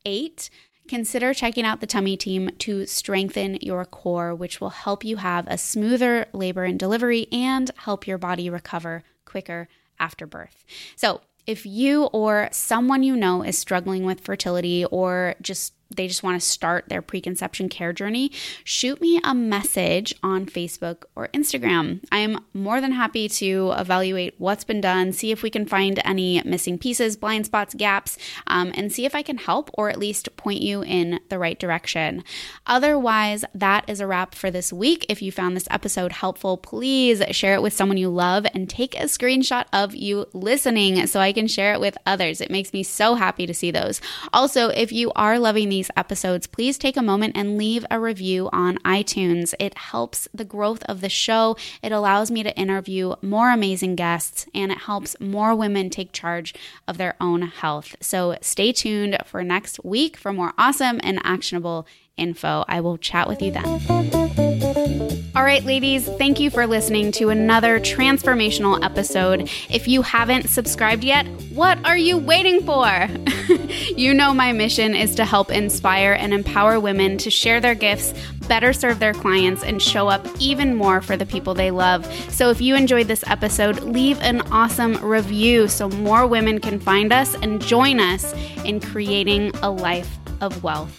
Eight, 0.06 0.50
consider 0.88 1.34
checking 1.34 1.66
out 1.66 1.82
the 1.82 1.88
Tummy 1.88 2.18
Team 2.18 2.50
to 2.60 2.86
strengthen 2.86 3.58
your 3.62 3.86
core, 3.86 4.34
which 4.36 4.60
will 4.60 4.72
help 4.72 5.04
you 5.04 5.18
have 5.18 5.48
a 5.48 5.58
smoother 5.58 6.28
labor 6.34 6.64
and 6.64 6.80
delivery 6.80 7.28
and 7.32 7.72
help 7.78 8.08
your 8.08 8.18
body 8.18 8.50
recover 8.50 9.04
quicker 9.26 9.68
after 10.00 10.26
birth. 10.26 10.66
So, 10.96 11.22
if 11.46 11.66
you 11.66 12.06
or 12.06 12.48
someone 12.52 13.04
you 13.04 13.18
know 13.18 13.44
is 13.44 13.58
struggling 13.58 14.06
with 14.06 14.22
fertility 14.22 14.86
or 14.86 15.36
just 15.42 15.74
they 15.96 16.08
just 16.08 16.24
want 16.24 16.40
to 16.40 16.46
start 16.46 16.90
their 16.90 17.02
preconception 17.02 17.70
care 17.70 17.94
journey, 17.94 18.32
shoot 18.64 19.02
me 19.02 19.20
a 19.24 19.34
message 19.34 20.14
on 20.24 20.46
Facebook 20.46 21.04
or 21.16 21.28
Instagram. 21.30 22.04
I 22.12 22.20
am 22.20 22.44
more 22.54 22.82
than 22.82 22.92
happy 22.92 23.30
to 23.30 23.74
evaluate 23.78 24.36
what's 24.38 24.64
been 24.64 24.82
done, 24.82 25.14
see 25.14 25.32
if 25.32 25.44
we 25.44 25.50
can 25.50 25.66
find 25.66 26.02
any 26.06 26.42
missing 26.44 26.78
pieces, 26.78 27.18
blind 27.18 27.46
spots, 27.46 27.74
gaps, 27.74 28.18
um, 28.48 28.72
and 28.76 28.92
see 28.92 29.06
if 29.06 29.16
I 29.16 29.22
can 29.22 29.38
help 29.38 29.70
or 29.74 29.90
at 29.90 30.00
least 30.00 30.36
point 30.38 30.62
you 30.62 30.84
in 30.84 31.20
the 31.30 31.40
right 31.40 31.60
direction. 31.60 32.24
Otherwise, 32.68 33.46
that 33.54 33.86
is 33.88 34.00
a 34.00 34.08
wrap 34.08 34.36
for 34.36 34.52
this 34.52 34.72
week. 34.72 35.06
If 35.10 35.22
you 35.22 35.32
found 35.32 35.56
this 35.56 35.68
episode 35.70 36.12
helpful, 36.12 36.58
please 36.58 37.24
share 37.32 37.56
it 37.56 37.62
with 37.62 37.74
someone 37.74 37.98
you 37.98 38.10
love 38.10 38.46
and 38.54 38.70
take 38.70 38.96
a 38.96 39.04
screenshot 39.04 39.66
of 39.74 39.96
you 39.96 40.26
listening 40.34 41.08
so 41.08 41.20
I 41.20 41.34
can 41.34 41.48
share 41.48 41.74
it 41.74 41.80
with 41.80 41.98
others. 42.06 42.42
It 42.42 42.52
makes 42.52 42.74
me 42.74 42.84
so 42.84 43.16
happy 43.16 43.46
to 43.46 43.54
see 43.54 43.72
those. 43.72 44.02
Also, 44.32 44.70
if 44.70 44.92
you 44.92 45.12
are 45.16 45.40
loving 45.40 45.70
these 45.70 45.83
these 45.84 45.92
episodes, 45.98 46.48
please 46.48 46.78
take 46.78 46.96
a 46.96 47.02
moment 47.02 47.36
and 47.36 47.58
leave 47.58 47.86
a 47.92 48.00
review 48.00 48.50
on 48.54 48.78
iTunes. 48.80 49.54
It 49.60 49.78
helps 49.78 50.30
the 50.34 50.46
growth 50.46 50.82
of 50.86 51.02
the 51.02 51.10
show. 51.10 51.58
It 51.82 51.92
allows 51.92 52.32
me 52.32 52.42
to 52.42 52.58
interview 52.58 53.16
more 53.22 53.52
amazing 53.52 53.96
guests 53.98 54.46
and 54.56 54.72
it 54.72 54.78
helps 54.78 55.20
more 55.20 55.54
women 55.54 55.90
take 55.90 56.14
charge 56.14 56.54
of 56.88 56.98
their 56.98 57.16
own 57.20 57.42
health. 57.42 57.98
So 58.00 58.38
stay 58.40 58.72
tuned 58.72 59.18
for 59.26 59.44
next 59.44 59.84
week 59.84 60.16
for 60.16 60.32
more 60.32 60.54
awesome 60.58 61.02
and 61.04 61.20
actionable 61.26 61.86
info. 62.16 62.64
I 62.70 62.80
will 62.80 62.98
chat 62.98 63.28
with 63.28 63.42
you 63.42 63.52
then. 63.52 64.43
All 64.84 65.44
right, 65.44 65.64
ladies, 65.64 66.10
thank 66.18 66.42
you 66.42 66.50
for 66.50 66.68
listening 66.68 67.14
to 67.14 67.30
another 67.30 67.80
transformational 67.80 68.84
episode. 68.84 69.50
If 69.70 69.88
you 69.88 70.02
haven't 70.02 70.50
subscribed 70.50 71.06
yet, 71.06 71.26
what 71.54 71.78
are 71.86 71.98
you 71.98 72.18
waiting 72.18 72.62
for? 72.66 73.08
you 73.96 74.14
know, 74.14 74.34
my 74.34 74.52
mission 74.52 74.94
is 74.94 75.16
to 75.16 75.24
help 75.24 75.52
inspire 75.52 76.14
and 76.14 76.34
empower 76.34 76.82
women 76.82 77.18
to 77.20 77.30
share 77.30 77.62
their 77.62 77.76
gifts, 77.76 78.14
better 78.50 78.74
serve 78.74 79.00
their 79.00 79.14
clients, 79.14 79.64
and 79.64 79.82
show 79.82 80.10
up 80.10 80.28
even 80.38 80.76
more 80.76 81.00
for 81.00 81.16
the 81.16 81.26
people 81.26 81.54
they 81.54 81.72
love. 81.72 82.06
So 82.30 82.50
if 82.50 82.60
you 82.60 82.76
enjoyed 82.76 83.08
this 83.08 83.24
episode, 83.28 83.80
leave 83.84 84.20
an 84.20 84.42
awesome 84.52 84.98
review 84.98 85.70
so 85.70 85.88
more 85.88 86.28
women 86.28 86.60
can 86.60 86.78
find 86.78 87.14
us 87.14 87.36
and 87.36 87.62
join 87.62 88.02
us 88.02 88.34
in 88.66 88.82
creating 88.82 89.52
a 89.62 89.72
life 89.72 90.18
of 90.42 90.62
wealth. 90.62 90.94